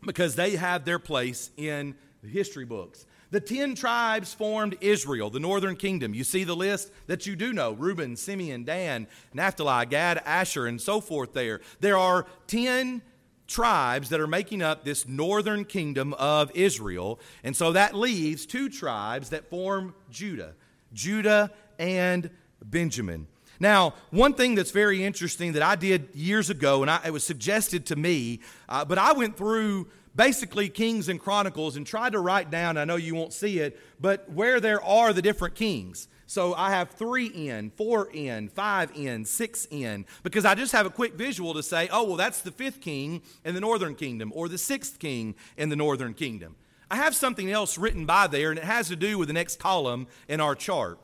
because 0.06 0.36
they 0.36 0.54
have 0.54 0.84
their 0.84 1.00
place 1.00 1.50
in 1.56 1.96
the 2.22 2.28
history 2.28 2.64
books. 2.64 3.04
The 3.32 3.40
10 3.40 3.74
tribes 3.74 4.32
formed 4.32 4.76
Israel, 4.80 5.28
the 5.28 5.40
northern 5.40 5.74
kingdom. 5.74 6.14
You 6.14 6.22
see 6.22 6.44
the 6.44 6.54
list 6.54 6.92
that 7.08 7.26
you 7.26 7.34
do 7.34 7.52
know 7.52 7.72
Reuben, 7.72 8.14
Simeon, 8.14 8.62
Dan, 8.62 9.08
Naphtali, 9.34 9.86
Gad, 9.86 10.22
Asher, 10.24 10.68
and 10.68 10.80
so 10.80 11.00
forth 11.00 11.32
there. 11.32 11.62
There 11.80 11.98
are 11.98 12.26
10 12.46 13.02
tribes 13.48 14.10
that 14.10 14.20
are 14.20 14.28
making 14.28 14.62
up 14.62 14.84
this 14.84 15.08
northern 15.08 15.64
kingdom 15.64 16.14
of 16.14 16.52
Israel. 16.54 17.18
And 17.42 17.56
so 17.56 17.72
that 17.72 17.96
leaves 17.96 18.46
two 18.46 18.68
tribes 18.68 19.30
that 19.30 19.50
form 19.50 19.96
Judah 20.08 20.54
Judah 20.92 21.50
and 21.78 22.30
Benjamin. 22.64 23.26
Now, 23.60 23.94
one 24.10 24.34
thing 24.34 24.56
that's 24.56 24.72
very 24.72 25.04
interesting 25.04 25.52
that 25.52 25.62
I 25.62 25.76
did 25.76 26.08
years 26.14 26.50
ago, 26.50 26.82
and 26.82 26.90
I, 26.90 27.00
it 27.06 27.12
was 27.12 27.22
suggested 27.22 27.86
to 27.86 27.96
me, 27.96 28.40
uh, 28.68 28.84
but 28.84 28.98
I 28.98 29.12
went 29.12 29.36
through 29.36 29.88
basically 30.16 30.68
Kings 30.68 31.08
and 31.08 31.20
Chronicles 31.20 31.76
and 31.76 31.86
tried 31.86 32.12
to 32.12 32.18
write 32.18 32.50
down, 32.50 32.76
I 32.76 32.84
know 32.84 32.96
you 32.96 33.14
won't 33.14 33.32
see 33.32 33.60
it, 33.60 33.78
but 34.00 34.28
where 34.30 34.60
there 34.60 34.82
are 34.82 35.12
the 35.12 35.22
different 35.22 35.54
kings. 35.54 36.08
So 36.26 36.54
I 36.54 36.70
have 36.70 36.90
three 36.90 37.26
in, 37.26 37.70
four 37.70 38.08
in, 38.10 38.48
five 38.48 38.90
in, 38.96 39.24
six 39.24 39.66
in, 39.70 40.06
because 40.22 40.44
I 40.44 40.54
just 40.54 40.72
have 40.72 40.86
a 40.86 40.90
quick 40.90 41.14
visual 41.14 41.54
to 41.54 41.62
say, 41.62 41.88
oh, 41.92 42.04
well, 42.04 42.16
that's 42.16 42.40
the 42.40 42.50
fifth 42.50 42.80
king 42.80 43.22
in 43.44 43.54
the 43.54 43.60
northern 43.60 43.94
kingdom 43.94 44.32
or 44.34 44.48
the 44.48 44.58
sixth 44.58 44.98
king 44.98 45.34
in 45.56 45.68
the 45.68 45.76
northern 45.76 46.14
kingdom. 46.14 46.56
I 46.92 46.96
have 46.96 47.16
something 47.16 47.50
else 47.50 47.78
written 47.78 48.04
by 48.04 48.26
there, 48.26 48.50
and 48.50 48.58
it 48.58 48.66
has 48.66 48.88
to 48.88 48.96
do 48.96 49.16
with 49.16 49.28
the 49.28 49.32
next 49.32 49.58
column 49.58 50.06
in 50.28 50.42
our 50.42 50.54
chart. 50.54 50.98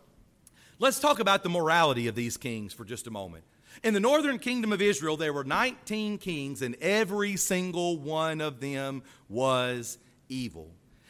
Let's 0.78 1.00
talk 1.00 1.18
about 1.18 1.42
the 1.42 1.48
morality 1.48 2.08
of 2.08 2.14
these 2.14 2.36
kings 2.36 2.74
for 2.74 2.84
just 2.84 3.06
a 3.06 3.10
moment. 3.10 3.44
In 3.82 3.94
the 3.94 4.00
northern 4.00 4.38
kingdom 4.38 4.70
of 4.70 4.82
Israel, 4.82 5.16
there 5.16 5.32
were 5.32 5.44
19 5.44 6.18
kings, 6.18 6.60
and 6.60 6.76
every 6.82 7.36
single 7.36 7.96
one 7.96 8.42
of 8.42 8.60
them 8.60 9.02
was 9.30 9.96
evil. 10.28 10.68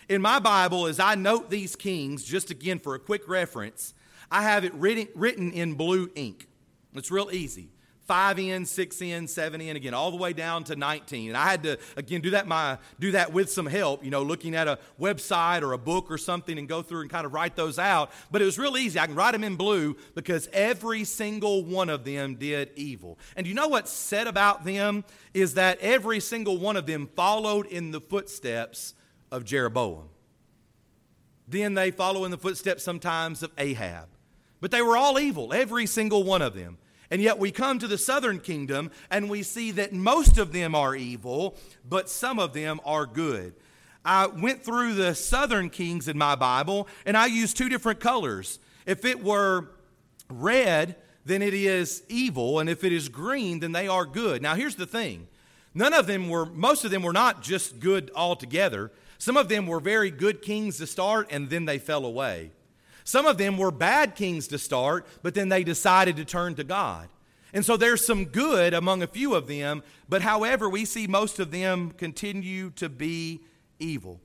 In 0.09 0.23
my 0.23 0.39
Bible, 0.39 0.87
as 0.87 1.01
I 1.01 1.17
note 1.17 1.51
these 1.51 1.75
kings, 1.75 2.23
just 2.23 2.53
again 2.53 2.79
for 2.79 2.95
a 2.95 3.01
quick 3.01 3.27
reference, 3.27 3.95
I 4.31 4.45
have 4.45 4.65
it 4.65 4.73
written, 4.75 5.51
in 5.51 5.75
blue 5.75 6.09
ink. 6.15 6.47
It's 6.95 7.11
real 7.11 7.31
easy 7.33 7.71
five 8.09 8.39
in, 8.39 8.65
six 8.65 9.01
in, 9.03 9.29
seven 9.29 9.61
in, 9.61 9.77
again, 9.77 9.93
all 9.93 10.11
the 10.11 10.17
way 10.17 10.33
down 10.33 10.65
to 10.65 10.75
19. 10.75 11.29
And 11.29 11.37
I 11.37 11.49
had 11.51 11.63
to, 11.65 11.79
again, 11.95 12.23
do 12.23 12.31
that, 12.31 12.49
my, 12.49 12.79
do 12.99 13.13
that 13.13 13.33
with 13.33 13.53
some 13.53 13.67
help, 13.67 14.03
you 14.03 14.11
know, 14.11 14.23
looking 14.23 14.57
at 14.57 14.67
a 14.67 14.79
website 14.99 15.63
or 15.63 15.75
a 15.75 15.79
book 15.79 16.11
or 16.11 16.17
something 16.17 16.59
and 16.59 16.67
go 16.67 16.81
through 16.81 17.03
and 17.03 17.11
kind 17.11 17.27
of 17.27 17.35
write 17.35 17.55
those 17.55 17.79
out. 17.79 18.11
But 18.31 18.41
it 18.41 18.47
was 18.47 18.59
real 18.59 18.79
easy. 18.79 18.99
I 18.99 19.07
can 19.07 19.15
write 19.15 19.33
them 19.33 19.45
in 19.45 19.57
blue 19.57 19.97
because 20.15 20.49
every 20.53 21.05
single 21.05 21.63
one 21.63 21.91
of 21.91 22.05
them 22.05 22.35
did 22.35 22.71
evil. 22.75 23.19
And 23.37 23.47
you 23.47 23.53
know 23.53 23.69
what's 23.69 23.93
said 23.93 24.27
about 24.27 24.65
them 24.65 25.05
is 25.35 25.55
that 25.55 25.79
every 25.81 26.21
single 26.21 26.57
one 26.57 26.77
of 26.77 26.87
them 26.87 27.11
followed 27.15 27.67
in 27.67 27.91
the 27.91 28.01
footsteps 28.01 28.95
of 29.31 29.45
Jeroboam. 29.45 30.09
Then 31.47 31.75
they 31.75 31.91
follow 31.91 32.25
in 32.25 32.31
the 32.31 32.39
footsteps 32.39 32.83
sometimes 32.83 33.43
of 33.43 33.53
Ahab. 33.59 34.09
But 34.61 34.71
they 34.71 34.83
were 34.83 34.97
all 34.97 35.19
evil, 35.19 35.53
every 35.53 35.87
single 35.87 36.25
one 36.25 36.43
of 36.43 36.55
them. 36.55 36.79
And 37.11 37.23
yet 37.23 37.39
we 37.39 37.51
come 37.51 37.79
to 37.79 37.89
the 37.89 37.99
southern 37.99 38.41
kingdom 38.41 38.91
and 39.11 39.31
we 39.31 39.43
see 39.43 39.71
that 39.73 39.93
most 39.93 40.39
of 40.39 40.53
them 40.53 40.75
are 40.75 40.95
evil, 40.95 41.57
but 41.89 42.11
some 42.11 42.39
of 42.39 42.53
them 42.53 42.81
are 42.85 43.07
good. 43.07 43.55
I 44.05 44.27
went 44.27 44.63
through 44.65 44.95
the 44.95 45.15
southern 45.15 45.71
kings 45.71 46.09
in 46.09 46.19
my 46.19 46.35
Bible 46.35 46.89
and 47.07 47.17
I 47.17 47.27
used 47.27 47.57
two 47.57 47.69
different 47.69 48.01
colors. 48.01 48.59
If 48.87 49.05
it 49.05 49.23
were 49.23 49.69
red, 50.31 50.97
then 51.29 51.43
it 51.43 51.55
is 51.55 52.03
evil, 52.09 52.59
and 52.59 52.71
if 52.71 52.83
it 52.83 52.93
is 52.93 53.09
green, 53.09 53.61
then 53.61 53.73
they 53.73 53.87
are 53.87 54.07
good. 54.07 54.41
Now, 54.41 54.55
here's 54.55 54.77
the 54.77 54.87
thing 54.87 55.29
none 55.75 55.93
of 55.93 56.07
them 56.07 56.29
were, 56.29 56.47
most 56.47 56.85
of 56.85 56.91
them 56.91 57.03
were 57.03 57.13
not 57.13 57.43
just 57.43 57.79
good 57.81 58.11
altogether. 58.17 58.91
Some 59.19 59.37
of 59.37 59.49
them 59.49 59.67
were 59.67 59.81
very 59.81 60.11
good 60.11 60.43
kings 60.43 60.79
to 60.79 60.87
start, 60.87 61.29
and 61.31 61.51
then 61.51 61.67
they 61.67 61.79
fell 61.79 62.05
away. 62.07 62.53
Some 63.09 63.25
of 63.25 63.39
them 63.39 63.57
were 63.57 63.71
bad 63.71 64.17
kings 64.17 64.49
to 64.49 64.59
start, 64.59 65.07
but 65.23 65.33
then 65.33 65.49
they 65.49 65.65
decided 65.65 66.17
to 66.17 66.27
turn 66.27 66.57
to 66.57 66.63
God. 66.63 67.09
And 67.55 67.65
so 67.65 67.79
there's 67.79 68.05
some 68.05 68.27
good 68.27 68.75
among 68.75 69.03
a 69.03 69.07
few 69.07 69.35
of 69.35 69.47
them, 69.47 69.83
but 70.11 70.21
however, 70.21 70.69
we 70.69 70.85
see 70.85 71.07
most 71.07 71.39
of 71.39 71.51
them 71.51 71.93
continue 71.93 72.69
to 72.73 72.91
be 72.91 73.41
evil. 73.79 74.21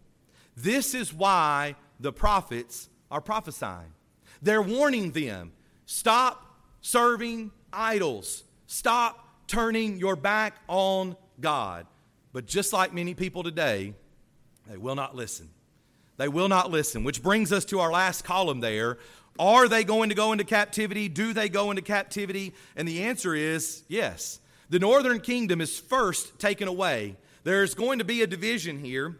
This 0.58 0.94
is 0.94 1.14
why 1.14 1.78
the 1.98 2.12
prophets 2.12 2.90
are 3.10 3.22
prophesying. 3.22 3.94
They're 4.42 4.62
warning 4.62 5.12
them 5.12 5.54
stop 5.86 6.46
serving 6.82 7.54
idols, 7.72 8.44
stop 8.68 9.48
turning 9.48 9.98
your 9.98 10.18
back 10.18 10.58
on 10.68 11.16
God. 11.40 11.88
But 12.34 12.48
just 12.48 12.74
like 12.74 12.94
many 12.94 13.14
people 13.14 13.44
today, 13.44 13.94
they 14.68 14.76
will 14.76 14.96
not 14.96 15.16
listen. 15.16 15.53
They 16.18 16.28
will 16.28 16.50
not 16.50 16.72
listen, 16.72 17.04
which 17.04 17.24
brings 17.24 17.52
us 17.52 17.66
to 17.66 17.80
our 17.80 17.92
last 17.92 18.24
column 18.24 18.60
there. 18.60 18.98
Are 19.40 19.68
they 19.68 19.84
going 19.84 20.10
to 20.10 20.16
go 20.16 20.32
into 20.32 20.44
captivity? 20.44 21.10
Do 21.10 21.34
they 21.34 21.50
go 21.50 21.72
into 21.72 21.82
captivity? 21.82 22.54
And 22.76 22.88
the 22.88 23.04
answer 23.04 23.34
is 23.34 23.84
yes. 23.88 24.40
The 24.70 24.80
northern 24.80 25.20
kingdom 25.20 25.60
is 25.60 25.80
first 25.80 26.40
taken 26.40 26.68
away. 26.68 27.16
There's 27.44 27.74
going 27.74 28.00
to 28.00 28.06
be 28.06 28.22
a 28.22 28.28
division 28.28 28.80
here, 28.84 29.18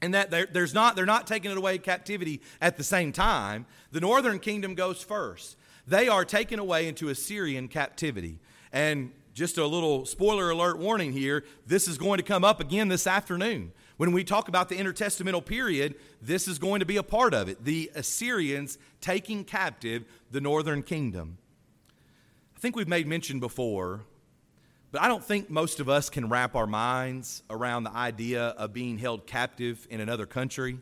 and 0.00 0.14
that 0.14 0.30
there's 0.30 0.74
not, 0.74 0.96
they're 0.96 1.06
not 1.06 1.26
taking 1.26 1.50
it 1.50 1.58
away 1.58 1.78
captivity 1.78 2.40
at 2.60 2.76
the 2.76 2.84
same 2.84 3.12
time. 3.12 3.66
The 3.90 4.00
northern 4.00 4.38
kingdom 4.38 4.74
goes 4.74 5.02
first. 5.02 5.56
They 5.86 6.08
are 6.08 6.24
taken 6.24 6.58
away 6.58 6.86
into 6.86 7.08
Assyrian 7.08 7.68
captivity. 7.68 8.38
And 8.72 9.12
just 9.34 9.56
a 9.58 9.66
little 9.66 10.04
spoiler 10.04 10.50
alert 10.50 10.78
warning 10.78 11.12
here 11.12 11.44
this 11.66 11.86
is 11.88 11.96
going 11.96 12.18
to 12.18 12.24
come 12.24 12.44
up 12.44 12.60
again 12.60 12.88
this 12.88 13.06
afternoon. 13.06 13.72
When 13.98 14.12
we 14.12 14.22
talk 14.22 14.46
about 14.46 14.68
the 14.68 14.76
intertestamental 14.76 15.44
period, 15.44 15.96
this 16.22 16.46
is 16.46 16.60
going 16.60 16.78
to 16.78 16.86
be 16.86 16.98
a 16.98 17.02
part 17.02 17.34
of 17.34 17.48
it 17.48 17.64
the 17.64 17.90
Assyrians 17.96 18.78
taking 19.00 19.44
captive 19.44 20.04
the 20.30 20.40
northern 20.40 20.84
kingdom. 20.84 21.36
I 22.56 22.60
think 22.60 22.76
we've 22.76 22.88
made 22.88 23.08
mention 23.08 23.40
before, 23.40 24.02
but 24.92 25.02
I 25.02 25.08
don't 25.08 25.24
think 25.24 25.50
most 25.50 25.80
of 25.80 25.88
us 25.88 26.10
can 26.10 26.28
wrap 26.28 26.54
our 26.54 26.66
minds 26.66 27.42
around 27.50 27.84
the 27.84 27.92
idea 27.92 28.54
of 28.56 28.72
being 28.72 28.98
held 28.98 29.26
captive 29.26 29.84
in 29.90 30.00
another 30.00 30.26
country. 30.26 30.78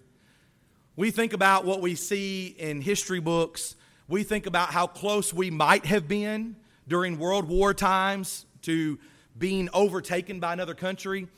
We 0.95 1.11
think 1.11 1.33
about 1.33 1.65
what 1.65 1.81
we 1.81 1.95
see 1.95 2.55
in 2.59 2.83
history 2.83 3.21
books. 3.21 3.77
We 4.09 4.25
think 4.25 4.45
about 4.45 4.71
how 4.71 4.87
close 4.87 5.33
we 5.33 5.51
might 5.51 5.87
have 5.87 6.07
been 6.07 6.57
during 6.87 7.19
World 7.19 7.49
War 7.49 7.73
times 7.73 8.45
to 8.63 8.99
being 9.39 9.71
overtaken 9.73 10.39
by 10.39 10.53
another 10.53 10.75
country. 10.75 11.29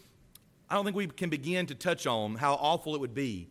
I 0.71 0.75
don't 0.75 0.85
think 0.85 0.97
we 0.97 1.07
can 1.07 1.31
begin 1.31 1.67
to 1.67 1.75
touch 1.75 2.07
on 2.07 2.37
how 2.37 2.55
awful 2.55 2.95
it 2.95 3.01
would 3.01 3.15
be 3.15 3.49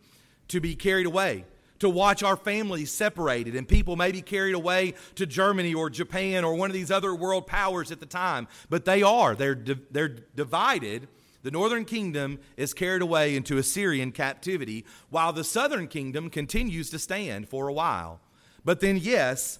to 0.49 0.59
be 0.59 0.75
carried 0.75 1.05
away, 1.05 1.45
to 1.79 1.89
watch 1.89 2.23
our 2.23 2.37
families 2.37 2.91
separated, 2.91 3.55
and 3.55 3.67
people 3.67 3.95
maybe 3.95 4.21
carried 4.21 4.55
away 4.55 4.93
to 5.15 5.25
Germany 5.25 5.73
or 5.73 5.89
Japan 5.89 6.43
or 6.43 6.55
one 6.55 6.69
of 6.69 6.73
these 6.73 6.91
other 6.91 7.13
world 7.13 7.47
powers 7.47 7.91
at 7.91 7.99
the 7.99 8.05
time. 8.05 8.47
But 8.69 8.85
they 8.85 9.03
are, 9.03 9.35
they're, 9.35 9.55
di- 9.55 9.81
they're 9.91 10.07
divided. 10.07 11.07
The 11.43 11.51
northern 11.51 11.85
kingdom 11.85 12.39
is 12.55 12.73
carried 12.73 13.01
away 13.01 13.35
into 13.35 13.57
Assyrian 13.57 14.11
captivity, 14.11 14.85
while 15.09 15.33
the 15.33 15.43
southern 15.43 15.87
kingdom 15.87 16.29
continues 16.29 16.89
to 16.91 16.99
stand 16.99 17.49
for 17.49 17.67
a 17.67 17.73
while. 17.73 18.19
But 18.63 18.79
then, 18.79 18.97
yes, 18.97 19.59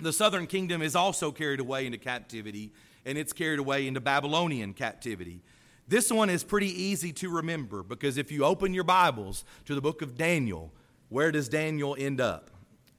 the 0.00 0.12
southern 0.12 0.46
kingdom 0.46 0.82
is 0.82 0.94
also 0.94 1.32
carried 1.32 1.60
away 1.60 1.86
into 1.86 1.98
captivity, 1.98 2.72
and 3.04 3.16
it's 3.16 3.32
carried 3.32 3.58
away 3.58 3.86
into 3.86 4.00
Babylonian 4.00 4.74
captivity. 4.74 5.40
This 5.88 6.10
one 6.10 6.30
is 6.30 6.42
pretty 6.42 6.82
easy 6.82 7.12
to 7.14 7.30
remember 7.30 7.82
because 7.82 8.18
if 8.18 8.32
you 8.32 8.44
open 8.44 8.74
your 8.74 8.84
Bibles 8.84 9.44
to 9.66 9.74
the 9.74 9.80
book 9.80 10.02
of 10.02 10.16
Daniel, 10.16 10.72
where 11.08 11.30
does 11.30 11.48
Daniel 11.48 11.94
end 11.98 12.20
up? 12.20 12.50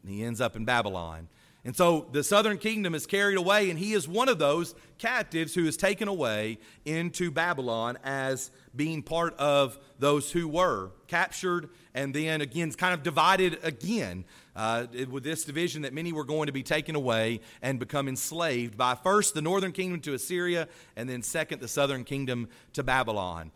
He 0.05 0.23
ends 0.23 0.39
up 0.39 0.55
in 0.55 0.63
Babylon. 0.63 1.27
And 1.65 1.75
so 1.75 2.07
the 2.13 2.23
southern 2.23 2.57
kingdom 2.57 2.95
is 2.95 3.05
carried 3.05 3.37
away, 3.37 3.69
and 3.69 3.77
he 3.77 3.91
is 3.91 4.07
one 4.07 4.29
of 4.29 4.39
those 4.39 4.73
captives 4.97 5.53
who 5.53 5.65
is 5.65 5.75
taken 5.75 6.07
away 6.07 6.59
into 6.85 7.29
Babylon 7.29 7.97
as 8.05 8.51
being 8.73 9.03
part 9.03 9.35
of 9.37 9.77
those 9.99 10.31
who 10.31 10.47
were 10.47 10.91
captured 11.07 11.69
and 11.97 12.13
then 12.13 12.41
again 12.41 12.71
kind 12.73 12.93
of 12.93 13.01
divided 13.01 13.57
again 13.63 14.23
uh, 14.55 14.85
with 15.09 15.23
this 15.23 15.43
division 15.43 15.81
that 15.81 15.93
many 15.93 16.13
were 16.13 16.23
going 16.23 16.45
to 16.45 16.51
be 16.51 16.61
taken 16.61 16.95
away 16.95 17.41
and 17.63 17.79
become 17.79 18.07
enslaved 18.07 18.77
by 18.77 18.93
first 18.93 19.33
the 19.33 19.41
northern 19.41 19.71
kingdom 19.71 19.99
to 19.99 20.13
Assyria 20.13 20.67
and 20.95 21.09
then 21.09 21.23
second 21.23 21.59
the 21.59 21.67
southern 21.67 22.03
kingdom 22.03 22.49
to 22.73 22.83
Babylon. 22.83 23.51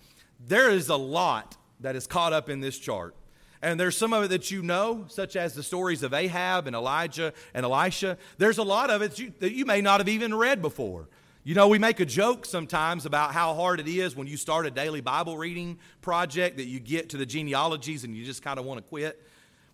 There 0.47 0.71
is 0.71 0.89
a 0.89 0.95
lot 0.95 1.55
that 1.81 1.95
is 1.95 2.07
caught 2.07 2.33
up 2.33 2.49
in 2.49 2.61
this 2.61 2.79
chart. 2.79 3.15
And 3.61 3.79
there's 3.79 3.95
some 3.95 4.11
of 4.11 4.23
it 4.23 4.29
that 4.29 4.49
you 4.49 4.63
know, 4.63 5.05
such 5.07 5.35
as 5.35 5.53
the 5.53 5.61
stories 5.61 6.01
of 6.01 6.11
Ahab 6.11 6.65
and 6.65 6.75
Elijah 6.75 7.33
and 7.53 7.63
Elisha. 7.63 8.17
There's 8.39 8.57
a 8.57 8.63
lot 8.63 8.89
of 8.89 9.03
it 9.03 9.11
that 9.11 9.19
you, 9.19 9.33
that 9.37 9.51
you 9.51 9.65
may 9.67 9.81
not 9.81 9.99
have 9.99 10.09
even 10.09 10.33
read 10.33 10.63
before. 10.63 11.09
You 11.43 11.55
know, 11.55 11.67
we 11.67 11.79
make 11.79 11.99
a 11.99 12.05
joke 12.05 12.45
sometimes 12.45 13.07
about 13.07 13.33
how 13.33 13.55
hard 13.55 13.79
it 13.79 13.87
is 13.87 14.15
when 14.15 14.27
you 14.27 14.37
start 14.37 14.67
a 14.67 14.69
daily 14.69 15.01
Bible 15.01 15.39
reading 15.39 15.79
project 16.01 16.57
that 16.57 16.65
you 16.65 16.79
get 16.79 17.09
to 17.09 17.17
the 17.17 17.25
genealogies 17.25 18.03
and 18.03 18.15
you 18.15 18.23
just 18.23 18.43
kind 18.43 18.59
of 18.59 18.65
want 18.65 18.77
to 18.77 18.83
quit. 18.83 19.19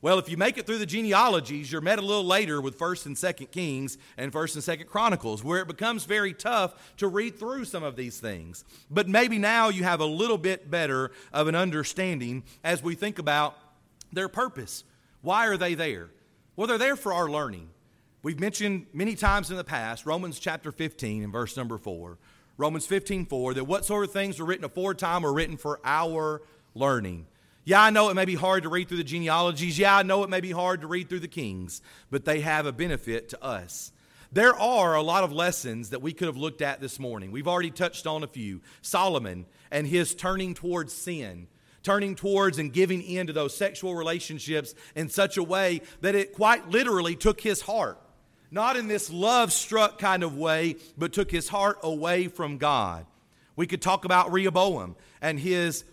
Well, 0.02 0.18
if 0.18 0.30
you 0.30 0.38
make 0.38 0.58
it 0.58 0.66
through 0.66 0.78
the 0.78 0.86
genealogies, 0.86 1.70
you're 1.70 1.82
met 1.82 2.00
a 2.00 2.02
little 2.02 2.24
later 2.24 2.62
with 2.62 2.80
1st 2.80 3.08
and 3.08 3.16
2nd 3.18 3.52
Kings 3.52 3.98
and 4.16 4.32
1st 4.32 4.70
and 4.70 4.80
2nd 4.80 4.88
Chronicles, 4.88 5.44
where 5.44 5.60
it 5.60 5.68
becomes 5.68 6.06
very 6.06 6.34
tough 6.34 6.96
to 6.98 7.10
read 7.10 7.38
through 7.38 7.66
some 7.66 7.84
of 7.84 7.98
these 7.98 8.18
things. 8.18 8.64
But 8.90 9.10
maybe 9.10 9.38
now 9.38 9.68
you 9.68 9.84
have 9.84 10.00
a 10.00 10.06
little 10.06 10.38
bit 10.38 10.72
better 10.72 11.12
of 11.34 11.50
an 11.50 11.56
understanding 11.56 12.44
as 12.64 12.82
we 12.82 12.96
think 12.96 13.20
about 13.20 13.58
their 14.14 14.30
purpose. 14.30 14.86
Why 15.22 15.48
are 15.48 15.58
they 15.58 15.74
there? 15.74 16.12
Well, 16.56 16.68
they're 16.68 16.78
there 16.78 16.96
for 16.96 17.12
our 17.12 17.30
learning. 17.30 17.72
We've 18.24 18.40
mentioned 18.40 18.88
many 18.94 19.16
times 19.16 19.52
in 19.52 19.58
the 19.58 19.64
past 19.64 20.06
Romans 20.06 20.40
chapter 20.40 20.72
15 20.72 21.24
and 21.24 21.32
verse 21.32 21.56
number 21.56 21.78
4. 21.78 22.18
Romans 22.58 22.88
15 22.88 23.28
4, 23.28 23.54
that 23.54 23.66
what 23.66 23.86
sort 23.86 24.06
of 24.06 24.12
things 24.12 24.40
were 24.40 24.46
written 24.46 24.66
aforetime 24.66 25.22
were 25.22 25.34
written 25.34 25.58
for 25.58 25.80
our 25.86 26.42
learning. 26.74 27.28
Yeah, 27.64 27.84
I 27.84 27.92
know 27.92 28.10
it 28.10 28.16
may 28.16 28.26
be 28.26 28.34
hard 28.34 28.64
to 28.64 28.70
read 28.70 28.88
through 28.88 28.98
the 28.98 29.04
genealogies. 29.04 29.78
Yeah, 29.78 29.98
I 29.98 30.04
know 30.04 30.24
it 30.24 30.32
may 30.32 30.42
be 30.42 30.52
hard 30.52 30.82
to 30.82 30.88
read 30.88 31.10
through 31.10 31.20
the 31.20 31.28
kings, 31.28 31.82
but 32.10 32.26
they 32.26 32.40
have 32.40 32.66
a 32.66 32.72
benefit 32.72 33.30
to 33.30 33.44
us. 33.44 33.92
There 34.32 34.56
are 34.56 34.96
a 34.96 35.02
lot 35.04 35.24
of 35.24 35.32
lessons 35.32 35.92
that 35.92 36.02
we 36.02 36.12
could 36.12 36.28
have 36.28 36.38
looked 36.38 36.64
at 36.64 36.82
this 36.82 37.00
morning. 37.00 37.32
We've 37.32 37.48
already 37.48 37.72
touched 37.72 38.08
on 38.08 38.24
a 38.24 38.28
few. 38.28 38.62
Solomon 38.82 39.46
and 39.70 39.86
his 39.86 40.16
turning 40.16 40.54
towards 40.54 40.92
sin 40.94 41.48
turning 41.84 42.16
towards 42.16 42.58
and 42.58 42.74
giving 42.74 43.02
in 43.02 43.28
to 43.28 43.32
those 43.32 43.56
sexual 43.56 43.96
relationships 43.96 44.76
in 44.94 45.08
such 45.08 45.38
a 45.38 45.44
way 45.44 45.80
that 46.02 46.16
it 46.16 46.34
quite 46.34 46.68
literally 46.68 47.16
took 47.16 47.40
his 47.40 47.62
heart. 47.62 47.98
Not 48.50 48.78
in 48.78 48.88
this 48.88 49.10
love 49.10 49.52
struck 49.52 50.00
kind 50.00 50.24
of 50.24 50.38
way, 50.38 50.78
but 50.98 51.14
took 51.14 51.32
his 51.32 51.50
heart 51.50 51.80
away 51.84 52.28
from 52.28 52.58
God. 52.58 53.06
We 53.56 53.68
could 53.68 53.82
talk 53.82 54.06
about 54.06 54.32
Rehoboam 54.32 54.96
and 55.22 55.40
his 55.40 55.84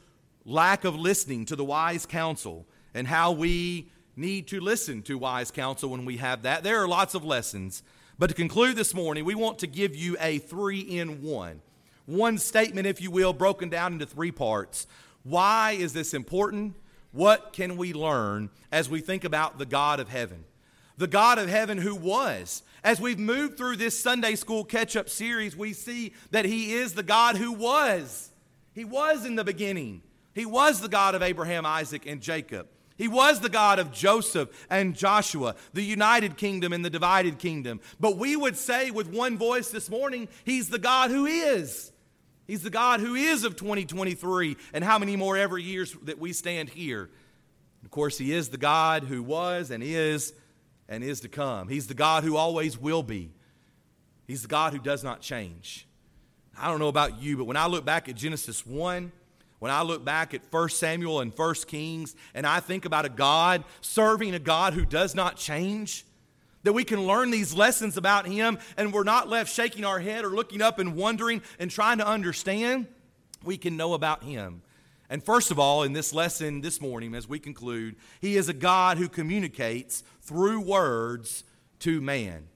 lack 0.44 0.84
of 0.84 0.94
listening 0.94 1.46
to 1.46 1.56
the 1.56 1.64
wise 1.64 2.06
counsel 2.06 2.66
and 2.92 3.06
how 3.06 3.32
we 3.32 3.90
need 4.16 4.46
to 4.48 4.60
listen 4.60 5.02
to 5.02 5.18
wise 5.18 5.50
counsel 5.50 5.90
when 5.90 6.04
we 6.04 6.18
have 6.18 6.42
that. 6.42 6.62
There 6.62 6.82
are 6.82 6.88
lots 6.88 7.14
of 7.14 7.24
lessons. 7.24 7.82
But 8.18 8.28
to 8.28 8.34
conclude 8.34 8.76
this 8.76 8.94
morning, 8.94 9.24
we 9.24 9.34
want 9.34 9.58
to 9.60 9.66
give 9.66 9.96
you 9.96 10.16
a 10.20 10.38
three 10.38 10.80
in 10.80 11.22
one. 11.22 11.60
One 12.06 12.38
statement, 12.38 12.86
if 12.86 13.00
you 13.00 13.10
will, 13.10 13.32
broken 13.32 13.70
down 13.70 13.94
into 13.94 14.06
three 14.06 14.30
parts. 14.30 14.86
Why 15.24 15.72
is 15.72 15.92
this 15.94 16.14
important? 16.14 16.76
What 17.10 17.52
can 17.52 17.76
we 17.76 17.92
learn 17.92 18.50
as 18.70 18.88
we 18.88 19.00
think 19.00 19.24
about 19.24 19.58
the 19.58 19.66
God 19.66 20.00
of 20.00 20.08
heaven? 20.08 20.44
The 20.96 21.06
God 21.06 21.38
of 21.38 21.48
heaven 21.48 21.78
who 21.78 21.94
was. 21.94 22.62
As 22.82 23.00
we've 23.00 23.18
moved 23.18 23.56
through 23.56 23.76
this 23.76 23.98
Sunday 23.98 24.34
school 24.34 24.64
catch 24.64 24.96
up 24.96 25.08
series, 25.08 25.56
we 25.56 25.72
see 25.72 26.12
that 26.30 26.44
He 26.44 26.74
is 26.74 26.94
the 26.94 27.02
God 27.02 27.36
who 27.36 27.52
was. 27.52 28.30
He 28.74 28.84
was 28.84 29.24
in 29.24 29.36
the 29.36 29.44
beginning. 29.44 30.02
He 30.34 30.44
was 30.46 30.80
the 30.80 30.88
God 30.88 31.14
of 31.14 31.22
Abraham, 31.22 31.64
Isaac, 31.64 32.06
and 32.06 32.20
Jacob. 32.20 32.66
He 32.96 33.08
was 33.08 33.40
the 33.40 33.48
God 33.48 33.78
of 33.78 33.90
Joseph 33.90 34.66
and 34.70 34.94
Joshua, 34.94 35.56
the 35.72 35.82
united 35.82 36.36
kingdom 36.36 36.72
and 36.72 36.84
the 36.84 36.90
divided 36.90 37.38
kingdom. 37.38 37.80
But 37.98 38.18
we 38.18 38.36
would 38.36 38.56
say 38.56 38.90
with 38.90 39.08
one 39.08 39.36
voice 39.36 39.70
this 39.70 39.90
morning, 39.90 40.28
He's 40.44 40.68
the 40.68 40.78
God 40.78 41.10
who 41.10 41.26
is. 41.26 41.90
He's 42.46 42.62
the 42.62 42.70
God 42.70 43.00
who 43.00 43.14
is 43.14 43.44
of 43.44 43.56
2023 43.56 44.56
and 44.72 44.84
how 44.84 44.98
many 44.98 45.16
more 45.16 45.36
ever 45.36 45.58
years 45.58 45.96
that 46.02 46.18
we 46.18 46.32
stand 46.32 46.68
here. 46.68 47.10
Of 47.84 47.90
course, 47.90 48.18
He 48.18 48.32
is 48.32 48.50
the 48.50 48.58
God 48.58 49.04
who 49.04 49.22
was 49.22 49.70
and 49.70 49.82
is 49.82 50.32
and 50.88 51.02
is 51.02 51.20
to 51.20 51.28
come. 51.28 51.68
He's 51.68 51.86
the 51.86 51.94
God 51.94 52.24
who 52.24 52.36
always 52.36 52.78
will 52.78 53.02
be. 53.02 53.30
He's 54.26 54.42
the 54.42 54.48
God 54.48 54.72
who 54.72 54.78
does 54.78 55.04
not 55.04 55.20
change. 55.20 55.86
I 56.58 56.68
don't 56.68 56.78
know 56.78 56.88
about 56.88 57.20
you, 57.20 57.36
but 57.36 57.44
when 57.44 57.56
I 57.56 57.66
look 57.66 57.84
back 57.84 58.08
at 58.08 58.14
Genesis 58.14 58.66
1, 58.66 59.12
when 59.58 59.70
I 59.70 59.82
look 59.82 60.04
back 60.04 60.34
at 60.34 60.42
1 60.50 60.68
Samuel 60.68 61.20
and 61.20 61.32
1 61.34 61.54
Kings, 61.66 62.14
and 62.34 62.46
I 62.46 62.60
think 62.60 62.84
about 62.84 63.06
a 63.06 63.08
God 63.08 63.64
serving 63.80 64.34
a 64.34 64.38
God 64.38 64.74
who 64.74 64.84
does 64.84 65.14
not 65.14 65.36
change, 65.36 66.04
that 66.64 66.72
we 66.72 66.84
can 66.84 67.06
learn 67.06 67.30
these 67.30 67.54
lessons 67.54 67.96
about 67.96 68.26
Him 68.26 68.58
and 68.76 68.92
we're 68.92 69.04
not 69.04 69.28
left 69.28 69.52
shaking 69.52 69.84
our 69.84 70.00
head 70.00 70.24
or 70.24 70.30
looking 70.30 70.62
up 70.62 70.78
and 70.78 70.96
wondering 70.96 71.42
and 71.58 71.70
trying 71.70 71.98
to 71.98 72.06
understand, 72.06 72.86
we 73.42 73.56
can 73.56 73.76
know 73.76 73.94
about 73.94 74.22
Him. 74.22 74.62
And 75.10 75.22
first 75.22 75.50
of 75.50 75.58
all, 75.58 75.82
in 75.82 75.92
this 75.92 76.14
lesson 76.14 76.60
this 76.60 76.80
morning, 76.80 77.14
as 77.14 77.28
we 77.28 77.38
conclude, 77.38 77.96
He 78.20 78.36
is 78.36 78.48
a 78.48 78.54
God 78.54 78.98
who 78.98 79.08
communicates 79.08 80.02
through 80.22 80.60
words 80.60 81.44
to 81.80 82.00
man. 82.00 82.48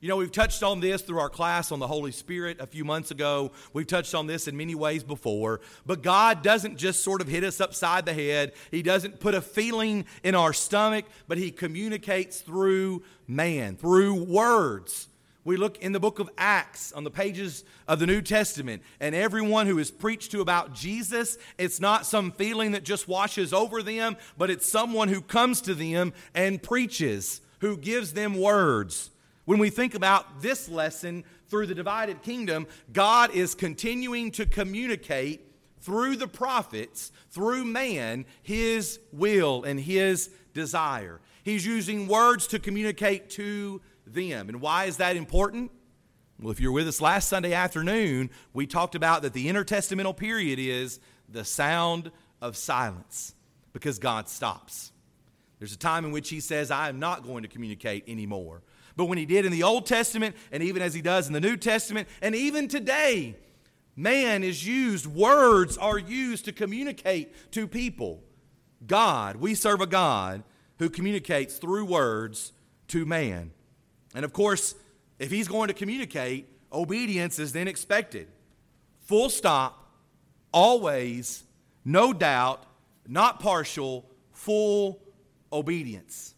You 0.00 0.08
know, 0.08 0.16
we've 0.16 0.30
touched 0.30 0.62
on 0.62 0.78
this 0.78 1.02
through 1.02 1.18
our 1.18 1.28
class 1.28 1.72
on 1.72 1.80
the 1.80 1.86
Holy 1.88 2.12
Spirit 2.12 2.60
a 2.60 2.68
few 2.68 2.84
months 2.84 3.10
ago. 3.10 3.50
We've 3.72 3.86
touched 3.86 4.14
on 4.14 4.28
this 4.28 4.46
in 4.46 4.56
many 4.56 4.76
ways 4.76 5.02
before. 5.02 5.60
But 5.86 6.02
God 6.02 6.42
doesn't 6.42 6.76
just 6.76 7.02
sort 7.02 7.20
of 7.20 7.26
hit 7.26 7.42
us 7.42 7.60
upside 7.60 8.06
the 8.06 8.14
head, 8.14 8.52
He 8.70 8.82
doesn't 8.82 9.18
put 9.18 9.34
a 9.34 9.40
feeling 9.40 10.06
in 10.22 10.36
our 10.36 10.52
stomach, 10.52 11.04
but 11.26 11.36
He 11.36 11.50
communicates 11.50 12.40
through 12.40 13.02
man, 13.26 13.76
through 13.76 14.22
words. 14.22 15.08
We 15.48 15.56
look 15.56 15.78
in 15.78 15.92
the 15.92 15.98
book 15.98 16.18
of 16.18 16.28
Acts 16.36 16.92
on 16.92 17.04
the 17.04 17.10
pages 17.10 17.64
of 17.88 18.00
the 18.00 18.06
New 18.06 18.20
Testament, 18.20 18.82
and 19.00 19.14
everyone 19.14 19.66
who 19.66 19.78
is 19.78 19.90
preached 19.90 20.30
to 20.32 20.42
about 20.42 20.74
Jesus, 20.74 21.38
it's 21.56 21.80
not 21.80 22.04
some 22.04 22.32
feeling 22.32 22.72
that 22.72 22.82
just 22.82 23.08
washes 23.08 23.54
over 23.54 23.82
them, 23.82 24.18
but 24.36 24.50
it's 24.50 24.68
someone 24.68 25.08
who 25.08 25.22
comes 25.22 25.62
to 25.62 25.74
them 25.74 26.12
and 26.34 26.62
preaches, 26.62 27.40
who 27.60 27.78
gives 27.78 28.12
them 28.12 28.38
words. 28.38 29.08
When 29.46 29.58
we 29.58 29.70
think 29.70 29.94
about 29.94 30.42
this 30.42 30.68
lesson 30.68 31.24
through 31.46 31.68
the 31.68 31.74
divided 31.74 32.20
kingdom, 32.20 32.66
God 32.92 33.30
is 33.30 33.54
continuing 33.54 34.30
to 34.32 34.44
communicate 34.44 35.50
through 35.80 36.16
the 36.16 36.28
prophets, 36.28 37.10
through 37.30 37.64
man, 37.64 38.26
his 38.42 39.00
will 39.12 39.64
and 39.64 39.80
his 39.80 40.28
desire. 40.52 41.22
He's 41.42 41.64
using 41.64 42.06
words 42.06 42.46
to 42.48 42.58
communicate 42.58 43.30
to 43.30 43.80
them. 44.14 44.48
And 44.48 44.60
why 44.60 44.86
is 44.86 44.98
that 44.98 45.16
important? 45.16 45.70
Well, 46.40 46.52
if 46.52 46.60
you're 46.60 46.72
with 46.72 46.86
us 46.86 47.00
last 47.00 47.28
Sunday 47.28 47.52
afternoon, 47.52 48.30
we 48.52 48.66
talked 48.66 48.94
about 48.94 49.22
that 49.22 49.32
the 49.32 49.48
intertestamental 49.48 50.16
period 50.16 50.58
is 50.58 51.00
the 51.28 51.44
sound 51.44 52.10
of 52.40 52.56
silence 52.56 53.34
because 53.72 53.98
God 53.98 54.28
stops. 54.28 54.92
There's 55.58 55.72
a 55.72 55.78
time 55.78 56.04
in 56.04 56.12
which 56.12 56.28
He 56.28 56.40
says, 56.40 56.70
I 56.70 56.88
am 56.88 57.00
not 57.00 57.24
going 57.24 57.42
to 57.42 57.48
communicate 57.48 58.04
anymore. 58.08 58.62
But 58.98 59.04
when 59.04 59.16
he 59.16 59.26
did 59.26 59.46
in 59.46 59.52
the 59.52 59.62
Old 59.62 59.86
Testament, 59.86 60.34
and 60.50 60.60
even 60.60 60.82
as 60.82 60.92
he 60.92 61.00
does 61.00 61.28
in 61.28 61.32
the 61.32 61.40
New 61.40 61.56
Testament, 61.56 62.08
and 62.20 62.34
even 62.34 62.66
today, 62.66 63.36
man 63.94 64.42
is 64.42 64.66
used, 64.66 65.06
words 65.06 65.78
are 65.78 65.98
used 65.98 66.46
to 66.46 66.52
communicate 66.52 67.52
to 67.52 67.68
people. 67.68 68.24
God, 68.84 69.36
we 69.36 69.54
serve 69.54 69.80
a 69.80 69.86
God 69.86 70.42
who 70.80 70.90
communicates 70.90 71.58
through 71.58 71.84
words 71.84 72.52
to 72.88 73.06
man. 73.06 73.52
And 74.18 74.24
of 74.24 74.32
course, 74.32 74.74
if 75.20 75.30
he's 75.30 75.46
going 75.46 75.68
to 75.68 75.74
communicate, 75.74 76.48
obedience 76.72 77.38
is 77.38 77.52
then 77.52 77.68
expected. 77.68 78.26
Full 79.02 79.30
stop, 79.30 79.92
always, 80.52 81.44
no 81.84 82.12
doubt, 82.12 82.64
not 83.06 83.38
partial, 83.38 84.10
full 84.32 85.00
obedience. 85.52 86.34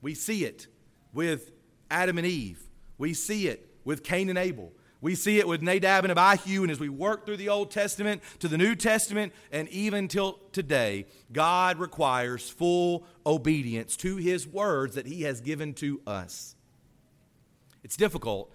We 0.00 0.14
see 0.14 0.46
it 0.46 0.68
with 1.12 1.52
Adam 1.90 2.16
and 2.16 2.26
Eve. 2.26 2.62
We 2.96 3.12
see 3.12 3.48
it 3.48 3.74
with 3.84 4.02
Cain 4.02 4.30
and 4.30 4.38
Abel. 4.38 4.72
We 5.02 5.14
see 5.14 5.38
it 5.38 5.46
with 5.46 5.60
Nadab 5.60 6.06
and 6.06 6.18
Abihu, 6.18 6.62
and 6.62 6.72
as 6.72 6.80
we 6.80 6.88
work 6.88 7.26
through 7.26 7.36
the 7.36 7.50
Old 7.50 7.70
Testament 7.70 8.22
to 8.38 8.48
the 8.48 8.56
New 8.56 8.74
Testament, 8.74 9.34
and 9.52 9.68
even 9.68 10.08
till 10.08 10.40
today, 10.52 11.04
God 11.30 11.78
requires 11.78 12.48
full 12.48 13.04
obedience 13.26 13.98
to 13.98 14.16
His 14.16 14.46
words 14.46 14.94
that 14.94 15.04
He 15.04 15.24
has 15.24 15.42
given 15.42 15.74
to 15.74 16.00
us. 16.06 16.54
It's 17.82 17.96
difficult 17.96 18.52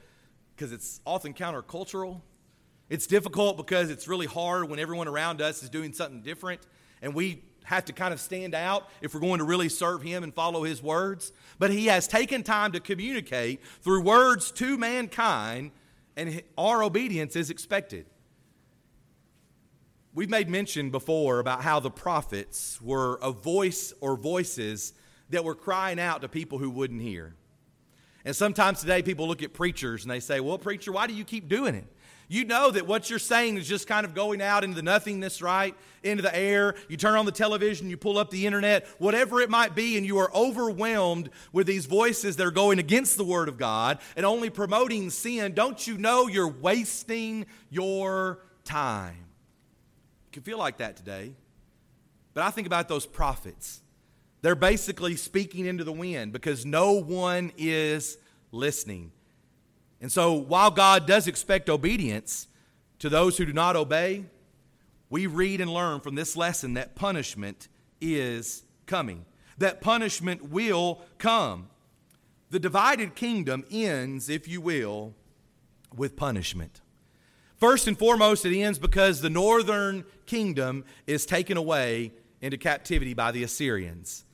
because 0.56 0.72
it's 0.72 1.02
often 1.06 1.34
countercultural. 1.34 2.22
It's 2.90 3.08
difficult 3.08 3.58
because 3.58 3.90
it's 3.90 4.08
really 4.08 4.28
hard 4.28 4.70
when 4.70 4.80
everyone 4.80 5.08
around 5.08 5.42
us 5.42 5.64
is 5.64 5.70
doing 5.70 5.94
something 5.94 6.22
different, 6.22 6.62
and 7.02 7.14
we 7.16 7.44
have 7.64 7.86
to 7.86 7.94
kind 7.94 8.14
of 8.14 8.20
stand 8.20 8.54
out 8.54 8.90
if 9.02 9.14
we're 9.14 9.22
going 9.22 9.40
to 9.40 9.46
really 9.46 9.70
serve 9.70 10.02
Him 10.02 10.24
and 10.24 10.34
follow 10.34 10.64
His 10.64 10.84
words. 10.84 11.32
But 11.60 11.72
He 11.72 11.88
has 11.88 12.08
taken 12.08 12.44
time 12.44 12.74
to 12.74 12.80
communicate 12.80 13.62
through 13.82 14.02
words 14.02 14.52
to 14.54 14.78
mankind, 14.78 15.72
and 16.16 16.44
our 16.58 16.84
obedience 16.84 17.36
is 17.36 17.50
expected. 17.50 18.06
We've 20.14 20.30
made 20.30 20.50
mention 20.50 20.92
before 20.92 21.40
about 21.40 21.64
how 21.64 21.80
the 21.80 21.90
prophets 21.90 22.80
were 22.80 23.18
a 23.22 23.32
voice 23.32 23.94
or 24.00 24.16
voices 24.16 24.94
that 25.30 25.44
were 25.44 25.56
crying 25.56 26.00
out 26.00 26.22
to 26.22 26.30
people 26.30 26.60
who 26.60 26.70
wouldn't 26.70 27.02
hear. 27.02 27.34
And 28.26 28.36
sometimes 28.36 28.80
today 28.80 29.02
people 29.02 29.28
look 29.28 29.44
at 29.44 29.54
preachers 29.54 30.04
and 30.04 30.12
they 30.12 30.20
say, 30.20 30.40
Well, 30.40 30.58
preacher, 30.58 30.92
why 30.92 31.08
do 31.08 31.14
you 31.14 31.26
keep 31.26 31.48
doing 31.50 31.76
it? 31.76 31.88
You 32.30 32.46
know 32.46 32.72
that 32.72 32.88
what 32.88 33.10
you're 33.10 33.20
saying 33.20 33.58
is 33.58 33.68
just 33.68 33.86
kind 33.86 34.06
of 34.06 34.16
going 34.16 34.42
out 34.42 34.64
into 34.64 34.76
the 34.76 34.82
nothingness, 34.82 35.42
right? 35.42 35.76
Into 36.02 36.24
the 36.24 36.36
air. 36.36 36.74
You 36.88 36.98
turn 36.98 37.16
on 37.16 37.26
the 37.26 37.32
television, 37.32 37.92
you 37.92 37.98
pull 37.98 38.18
up 38.18 38.32
the 38.32 38.48
internet, 38.48 38.88
whatever 38.98 39.42
it 39.42 39.52
might 39.52 39.76
be, 39.76 39.98
and 39.98 40.06
you 40.06 40.18
are 40.18 40.34
overwhelmed 40.34 41.30
with 41.52 41.68
these 41.68 41.86
voices 41.86 42.38
that 42.38 42.48
are 42.48 42.52
going 42.52 42.80
against 42.80 43.18
the 43.18 43.24
Word 43.24 43.50
of 43.50 43.58
God 43.58 44.00
and 44.16 44.26
only 44.26 44.50
promoting 44.50 45.10
sin. 45.10 45.54
Don't 45.54 45.86
you 45.86 45.98
know 45.98 46.28
you're 46.28 46.48
wasting 46.48 47.46
your 47.70 48.40
time? 48.64 49.28
You 50.28 50.32
can 50.32 50.44
feel 50.44 50.58
like 50.58 50.78
that 50.78 50.96
today. 50.96 51.36
But 52.34 52.44
I 52.44 52.50
think 52.50 52.66
about 52.66 52.88
those 52.88 53.06
prophets. 53.06 53.83
They're 54.44 54.56
basically 54.56 55.16
speaking 55.16 55.66
into 55.68 55.86
the 55.86 55.94
wind 55.94 56.34
because 56.34 56.66
no 56.66 56.92
one 56.92 57.54
is 57.58 58.18
listening. 58.52 59.14
And 60.02 60.12
so, 60.12 60.34
while 60.34 60.70
God 60.70 61.08
does 61.08 61.28
expect 61.28 61.70
obedience 61.70 62.48
to 63.00 63.08
those 63.08 63.38
who 63.38 63.46
do 63.46 63.54
not 63.54 63.78
obey, 63.78 64.26
we 65.10 65.28
read 65.28 65.62
and 65.62 65.74
learn 65.74 66.02
from 66.02 66.16
this 66.16 66.36
lesson 66.36 66.74
that 66.74 66.94
punishment 66.94 67.70
is 68.02 68.64
coming, 68.86 69.24
that 69.60 69.80
punishment 69.80 70.50
will 70.50 71.00
come. 71.18 71.70
The 72.50 72.60
divided 72.60 73.16
kingdom 73.16 73.64
ends, 73.72 74.28
if 74.28 74.46
you 74.46 74.60
will, 74.60 75.14
with 75.96 76.18
punishment. 76.18 76.82
First 77.56 77.88
and 77.88 77.98
foremost, 77.98 78.46
it 78.46 78.60
ends 78.60 78.78
because 78.78 79.22
the 79.22 79.30
northern 79.30 80.04
kingdom 80.26 80.84
is 81.08 81.26
taken 81.26 81.56
away 81.56 82.12
into 82.42 82.58
captivity 82.58 83.14
by 83.14 83.32
the 83.32 83.44
Assyrians. 83.44 84.26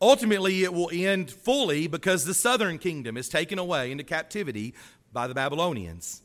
Ultimately, 0.00 0.62
it 0.62 0.72
will 0.72 0.90
end 0.92 1.30
fully 1.30 1.88
because 1.88 2.24
the 2.24 2.34
southern 2.34 2.78
kingdom 2.78 3.16
is 3.16 3.28
taken 3.28 3.58
away 3.58 3.90
into 3.90 4.04
captivity 4.04 4.74
by 5.12 5.26
the 5.26 5.34
Babylonians. 5.34 6.22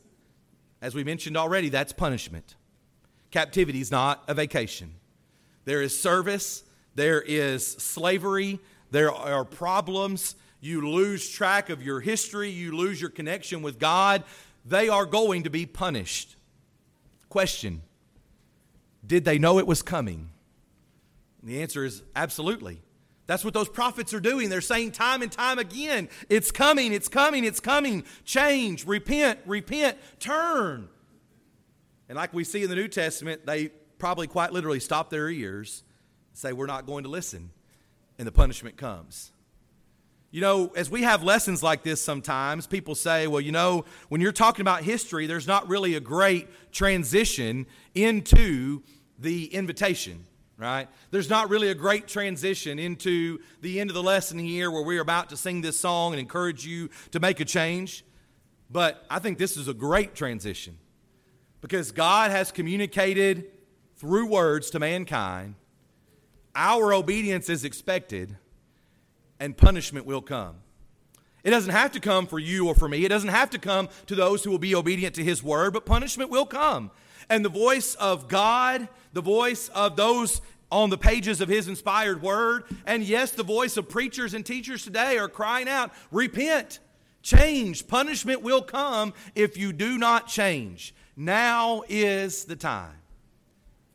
As 0.80 0.94
we 0.94 1.02
mentioned 1.02 1.36
already, 1.36 1.70
that's 1.70 1.92
punishment. 1.92 2.54
Captivity 3.30 3.80
is 3.80 3.90
not 3.90 4.22
a 4.28 4.34
vacation. 4.34 4.94
There 5.64 5.82
is 5.82 5.98
service, 5.98 6.62
there 6.94 7.20
is 7.20 7.66
slavery, 7.66 8.60
there 8.90 9.10
are 9.10 9.44
problems. 9.44 10.36
You 10.60 10.88
lose 10.88 11.28
track 11.28 11.68
of 11.68 11.82
your 11.82 12.00
history, 12.00 12.50
you 12.50 12.76
lose 12.76 13.00
your 13.00 13.10
connection 13.10 13.60
with 13.60 13.78
God. 13.78 14.22
They 14.64 14.88
are 14.88 15.04
going 15.04 15.42
to 15.42 15.50
be 15.50 15.66
punished. 15.66 16.36
Question 17.28 17.82
Did 19.04 19.24
they 19.24 19.38
know 19.38 19.58
it 19.58 19.66
was 19.66 19.82
coming? 19.82 20.30
And 21.40 21.50
the 21.50 21.60
answer 21.60 21.84
is 21.84 22.02
absolutely. 22.14 22.83
That's 23.26 23.44
what 23.44 23.54
those 23.54 23.68
prophets 23.68 24.12
are 24.12 24.20
doing. 24.20 24.50
They're 24.50 24.60
saying 24.60 24.92
time 24.92 25.22
and 25.22 25.32
time 25.32 25.58
again, 25.58 26.08
it's 26.28 26.50
coming, 26.50 26.92
it's 26.92 27.08
coming, 27.08 27.44
it's 27.44 27.60
coming. 27.60 28.04
Change, 28.24 28.86
repent, 28.86 29.40
repent, 29.46 29.96
turn. 30.18 30.88
And 32.08 32.16
like 32.16 32.34
we 32.34 32.44
see 32.44 32.62
in 32.62 32.68
the 32.68 32.76
New 32.76 32.88
Testament, 32.88 33.46
they 33.46 33.68
probably 33.98 34.26
quite 34.26 34.52
literally 34.52 34.80
stop 34.80 35.08
their 35.08 35.30
ears, 35.30 35.84
say, 36.34 36.52
We're 36.52 36.66
not 36.66 36.86
going 36.86 37.04
to 37.04 37.10
listen. 37.10 37.50
And 38.18 38.28
the 38.28 38.32
punishment 38.32 38.76
comes. 38.76 39.32
You 40.34 40.40
know, 40.40 40.72
as 40.74 40.90
we 40.90 41.02
have 41.02 41.22
lessons 41.22 41.62
like 41.62 41.84
this 41.84 42.02
sometimes, 42.02 42.66
people 42.66 42.96
say, 42.96 43.28
well, 43.28 43.40
you 43.40 43.52
know, 43.52 43.84
when 44.08 44.20
you're 44.20 44.32
talking 44.32 44.62
about 44.62 44.82
history, 44.82 45.28
there's 45.28 45.46
not 45.46 45.68
really 45.68 45.94
a 45.94 46.00
great 46.00 46.48
transition 46.72 47.66
into 47.94 48.82
the 49.16 49.46
invitation, 49.46 50.24
right? 50.56 50.88
There's 51.10 51.30
not 51.30 51.50
really 51.50 51.70
a 51.70 51.74
great 51.74 52.06
transition 52.06 52.78
into 52.78 53.40
the 53.60 53.80
end 53.80 53.90
of 53.90 53.94
the 53.94 54.02
lesson 54.02 54.38
here 54.38 54.70
where 54.70 54.82
we're 54.82 55.00
about 55.00 55.30
to 55.30 55.36
sing 55.36 55.60
this 55.60 55.78
song 55.78 56.12
and 56.12 56.20
encourage 56.20 56.64
you 56.64 56.90
to 57.10 57.20
make 57.20 57.40
a 57.40 57.44
change. 57.44 58.04
But 58.70 59.04
I 59.10 59.18
think 59.18 59.38
this 59.38 59.56
is 59.56 59.68
a 59.68 59.74
great 59.74 60.14
transition 60.14 60.78
because 61.60 61.92
God 61.92 62.30
has 62.30 62.52
communicated 62.52 63.50
through 63.96 64.26
words 64.26 64.70
to 64.70 64.78
mankind. 64.78 65.54
Our 66.54 66.92
obedience 66.94 67.48
is 67.48 67.64
expected 67.64 68.36
and 69.40 69.56
punishment 69.56 70.06
will 70.06 70.22
come. 70.22 70.56
It 71.42 71.50
doesn't 71.50 71.72
have 71.72 71.92
to 71.92 72.00
come 72.00 72.26
for 72.26 72.38
you 72.38 72.68
or 72.68 72.74
for 72.74 72.88
me. 72.88 73.04
It 73.04 73.10
doesn't 73.10 73.28
have 73.28 73.50
to 73.50 73.58
come 73.58 73.88
to 74.06 74.14
those 74.14 74.42
who 74.42 74.50
will 74.50 74.58
be 74.58 74.74
obedient 74.74 75.14
to 75.16 75.24
his 75.24 75.42
word, 75.42 75.74
but 75.74 75.84
punishment 75.84 76.30
will 76.30 76.46
come. 76.46 76.90
And 77.28 77.44
the 77.44 77.50
voice 77.50 77.94
of 77.96 78.28
God, 78.28 78.88
the 79.14 79.22
voice 79.22 79.68
of 79.68 79.96
those 79.96 80.42
on 80.70 80.90
the 80.90 80.98
pages 80.98 81.40
of 81.40 81.48
his 81.48 81.68
inspired 81.68 82.20
word, 82.20 82.64
and 82.84 83.02
yes, 83.04 83.30
the 83.30 83.44
voice 83.44 83.76
of 83.76 83.88
preachers 83.88 84.34
and 84.34 84.44
teachers 84.44 84.82
today 84.82 85.16
are 85.18 85.28
crying 85.28 85.68
out, 85.68 85.92
repent, 86.10 86.80
change. 87.22 87.86
Punishment 87.86 88.42
will 88.42 88.62
come 88.62 89.14
if 89.34 89.56
you 89.56 89.72
do 89.72 89.96
not 89.96 90.26
change. 90.26 90.94
Now 91.16 91.84
is 91.88 92.44
the 92.44 92.56
time. 92.56 92.96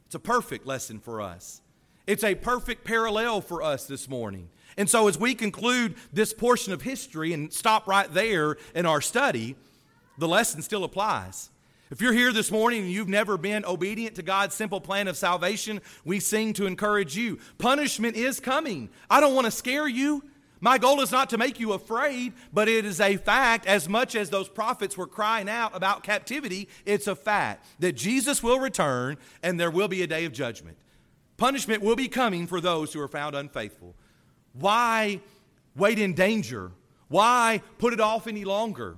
It's 0.06 0.16
a 0.16 0.20
perfect 0.20 0.66
lesson 0.66 1.00
for 1.00 1.22
us. 1.22 1.62
It's 2.08 2.24
a 2.24 2.34
perfect 2.34 2.86
parallel 2.86 3.42
for 3.42 3.62
us 3.62 3.86
this 3.86 4.10
morning. 4.10 4.50
And 4.78 4.90
so, 4.90 5.08
as 5.08 5.20
we 5.20 5.36
conclude 5.36 5.96
this 6.14 6.34
portion 6.34 6.72
of 6.72 6.82
history 6.82 7.34
and 7.34 7.52
stop 7.52 7.88
right 7.88 8.12
there 8.12 8.56
in 8.74 8.86
our 8.86 9.02
study, 9.02 9.56
the 10.18 10.28
lesson 10.28 10.62
still 10.62 10.84
applies. 10.84 11.50
If 11.92 12.02
you're 12.02 12.14
here 12.14 12.32
this 12.32 12.52
morning 12.52 12.84
and 12.84 12.92
you've 12.92 13.10
never 13.10 13.36
been 13.36 13.66
obedient 13.66 14.16
to 14.18 14.22
God's 14.22 14.54
simple 14.54 14.80
plan 14.80 15.08
of 15.08 15.18
salvation, 15.18 15.82
we 16.06 16.20
sing 16.20 16.54
to 16.54 16.68
encourage 16.68 17.18
you. 17.18 17.40
Punishment 17.58 18.16
is 18.16 18.40
coming. 18.40 18.90
I 19.10 19.20
don't 19.20 19.34
want 19.34 19.46
to 19.46 19.52
scare 19.52 19.88
you. 19.88 20.24
My 20.62 20.78
goal 20.78 21.02
is 21.02 21.12
not 21.12 21.32
to 21.32 21.40
make 21.40 21.60
you 21.60 21.74
afraid, 21.74 22.34
but 22.54 22.68
it 22.68 22.86
is 22.86 23.02
a 23.02 23.16
fact, 23.16 23.66
as 23.66 23.90
much 23.90 24.14
as 24.16 24.30
those 24.30 24.48
prophets 24.48 24.98
were 24.98 25.08
crying 25.08 25.50
out 25.50 25.76
about 25.76 26.04
captivity, 26.04 26.70
it's 26.86 27.08
a 27.08 27.16
fact 27.16 27.66
that 27.80 27.94
Jesus 27.94 28.44
will 28.44 28.60
return 28.60 29.18
and 29.42 29.60
there 29.60 29.72
will 29.72 29.88
be 29.88 30.04
a 30.04 30.08
day 30.08 30.26
of 30.26 30.34
judgment. 30.34 30.78
Punishment 31.38 31.82
will 31.82 31.96
be 31.96 32.08
coming 32.08 32.46
for 32.46 32.62
those 32.62 32.94
who 32.94 33.02
are 33.02 33.08
found 33.08 33.34
unfaithful. 33.34 33.96
Why 34.54 35.22
wait 35.76 35.98
in 35.98 36.14
danger? 36.14 36.72
Why 37.08 37.64
put 37.80 37.94
it 37.94 38.00
off 38.00 38.28
any 38.28 38.46
longer? 38.46 38.98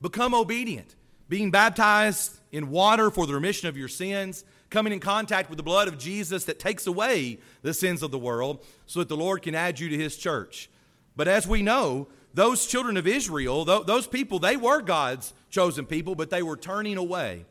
Become 0.00 0.34
obedient. 0.34 0.96
Being 1.28 1.50
baptized 1.50 2.38
in 2.50 2.70
water 2.70 3.10
for 3.10 3.26
the 3.26 3.34
remission 3.34 3.68
of 3.68 3.76
your 3.76 3.88
sins, 3.88 4.44
coming 4.70 4.92
in 4.92 5.00
contact 5.00 5.48
with 5.50 5.56
the 5.56 5.62
blood 5.62 5.88
of 5.88 5.98
Jesus 5.98 6.44
that 6.44 6.58
takes 6.58 6.86
away 6.86 7.38
the 7.62 7.74
sins 7.74 8.02
of 8.02 8.10
the 8.10 8.18
world, 8.18 8.64
so 8.86 9.00
that 9.00 9.08
the 9.08 9.16
Lord 9.16 9.42
can 9.42 9.54
add 9.54 9.78
you 9.80 9.88
to 9.88 9.96
his 9.96 10.16
church. 10.16 10.70
But 11.16 11.28
as 11.28 11.46
we 11.46 11.62
know, 11.62 12.08
those 12.34 12.66
children 12.66 12.96
of 12.96 13.06
Israel, 13.06 13.64
those 13.64 14.06
people, 14.06 14.38
they 14.38 14.56
were 14.56 14.80
God's 14.80 15.34
chosen 15.50 15.84
people, 15.84 16.14
but 16.14 16.30
they 16.30 16.42
were 16.42 16.56
turning 16.56 16.96
away. 16.96 17.44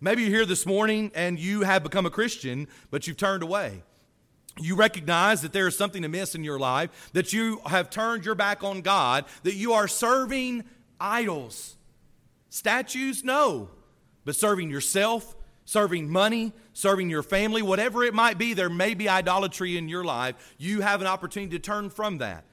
Maybe 0.00 0.22
you're 0.22 0.30
here 0.30 0.46
this 0.46 0.66
morning 0.66 1.12
and 1.14 1.38
you 1.38 1.62
have 1.62 1.82
become 1.82 2.06
a 2.06 2.10
Christian, 2.10 2.68
but 2.90 3.06
you've 3.06 3.16
turned 3.16 3.42
away 3.42 3.82
you 4.60 4.74
recognize 4.76 5.42
that 5.42 5.52
there 5.52 5.66
is 5.66 5.76
something 5.76 6.04
amiss 6.04 6.34
in 6.34 6.44
your 6.44 6.58
life, 6.58 7.10
that 7.12 7.32
you 7.32 7.60
have 7.66 7.90
turned 7.90 8.24
your 8.24 8.34
back 8.34 8.62
on 8.64 8.80
God, 8.80 9.24
that 9.42 9.54
you 9.54 9.72
are 9.72 9.88
serving 9.88 10.64
idols. 11.00 11.76
Statues, 12.50 13.24
no, 13.24 13.70
but 14.24 14.36
serving 14.36 14.70
yourself, 14.70 15.36
serving 15.64 16.08
money, 16.08 16.52
serving 16.72 17.10
your 17.10 17.22
family, 17.22 17.62
whatever 17.62 18.04
it 18.04 18.14
might 18.14 18.38
be, 18.38 18.54
there 18.54 18.70
may 18.70 18.94
be 18.94 19.08
idolatry 19.08 19.76
in 19.76 19.88
your 19.88 20.04
life. 20.04 20.54
You 20.58 20.80
have 20.80 21.00
an 21.00 21.06
opportunity 21.06 21.58
to 21.58 21.62
turn 21.62 21.90
from 21.90 22.18
that. 22.18 22.44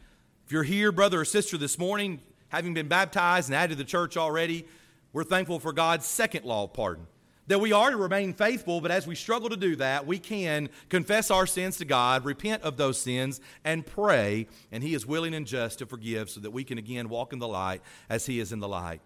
If 0.45 0.51
you're 0.51 0.63
here, 0.63 0.91
brother 0.91 1.21
or 1.21 1.25
sister, 1.25 1.57
this 1.57 1.79
morning, 1.79 2.19
having 2.49 2.73
been 2.73 2.87
baptized 2.87 3.49
and 3.49 3.55
added 3.55 3.77
to 3.77 3.77
the 3.77 3.89
church 3.89 4.17
already, 4.17 4.65
we're 5.13 5.23
thankful 5.23 5.59
for 5.59 5.73
God's 5.73 6.05
second 6.05 6.45
law 6.45 6.65
of 6.65 6.73
pardon 6.73 7.07
that 7.47 7.59
we 7.59 7.71
are 7.71 7.91
to 7.91 7.97
remain 7.97 8.33
faithful, 8.33 8.81
but 8.81 8.91
as 8.91 9.05
we 9.05 9.15
struggle 9.15 9.49
to 9.49 9.57
do 9.57 9.75
that, 9.75 10.07
we 10.07 10.17
can 10.17 10.69
confess 10.89 11.29
our 11.29 11.45
sins 11.45 11.77
to 11.77 11.85
God, 11.85 12.25
repent 12.25 12.63
of 12.63 12.77
those 12.77 12.99
sins, 12.99 13.39
and 13.63 13.85
pray, 13.85 14.47
and 14.71 14.83
He 14.83 14.93
is 14.93 15.05
willing 15.05 15.33
and 15.33 15.45
just 15.45 15.79
to 15.79 15.85
forgive 15.85 16.29
so 16.29 16.39
that 16.39 16.51
we 16.51 16.63
can 16.63 16.77
again 16.77 17.07
walk 17.07 17.33
in 17.33 17.39
the 17.39 17.47
light 17.47 17.81
as 18.09 18.25
He 18.25 18.39
is 18.39 18.51
in 18.51 18.59
the 18.59 18.67
light. 18.67 19.01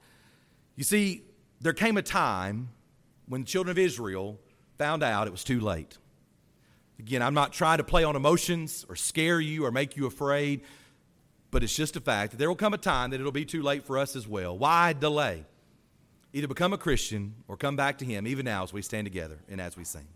You 0.80 0.86
see, 0.86 1.24
there 1.60 1.74
came 1.74 1.98
a 1.98 2.02
time 2.02 2.70
when 3.28 3.42
the 3.42 3.48
children 3.48 3.70
of 3.70 3.78
Israel 3.78 4.40
found 4.78 5.04
out 5.04 5.28
it 5.28 5.32
was 5.32 5.44
too 5.44 5.60
late. 5.60 5.98
Again, 7.00 7.22
I'm 7.22 7.34
not 7.34 7.52
trying 7.52 7.80
to 7.80 7.84
play 7.84 8.06
on 8.06 8.16
emotions 8.16 8.86
or 8.88 8.96
scare 8.96 9.42
you 9.42 9.66
or 9.66 9.72
make 9.72 9.98
you 9.98 10.06
afraid, 10.06 10.62
but 11.52 11.64
it's 11.64 11.76
just 11.76 11.98
a 11.98 12.00
fact 12.00 12.32
that 12.32 12.38
there 12.38 12.48
will 12.48 12.56
come 12.56 12.74
a 12.74 12.78
time 12.78 13.10
that 13.10 13.20
it'll 13.20 13.34
be 13.34 13.44
too 13.44 13.62
late 13.62 13.84
for 13.84 13.98
us 13.98 14.16
as 14.16 14.26
well. 14.26 14.58
Why 14.58 14.94
delay? 14.94 15.44
Either 16.32 16.48
become 16.48 16.72
a 16.72 16.78
Christian 16.78 17.36
or 17.50 17.58
come 17.58 17.76
back 17.76 17.98
to 17.98 18.06
Him, 18.06 18.26
even 18.26 18.46
now 18.46 18.64
as 18.64 18.72
we 18.72 18.82
stand 18.82 19.06
together 19.06 19.40
and 19.50 19.60
as 19.60 19.76
we 19.76 19.84
sing. 19.84 20.08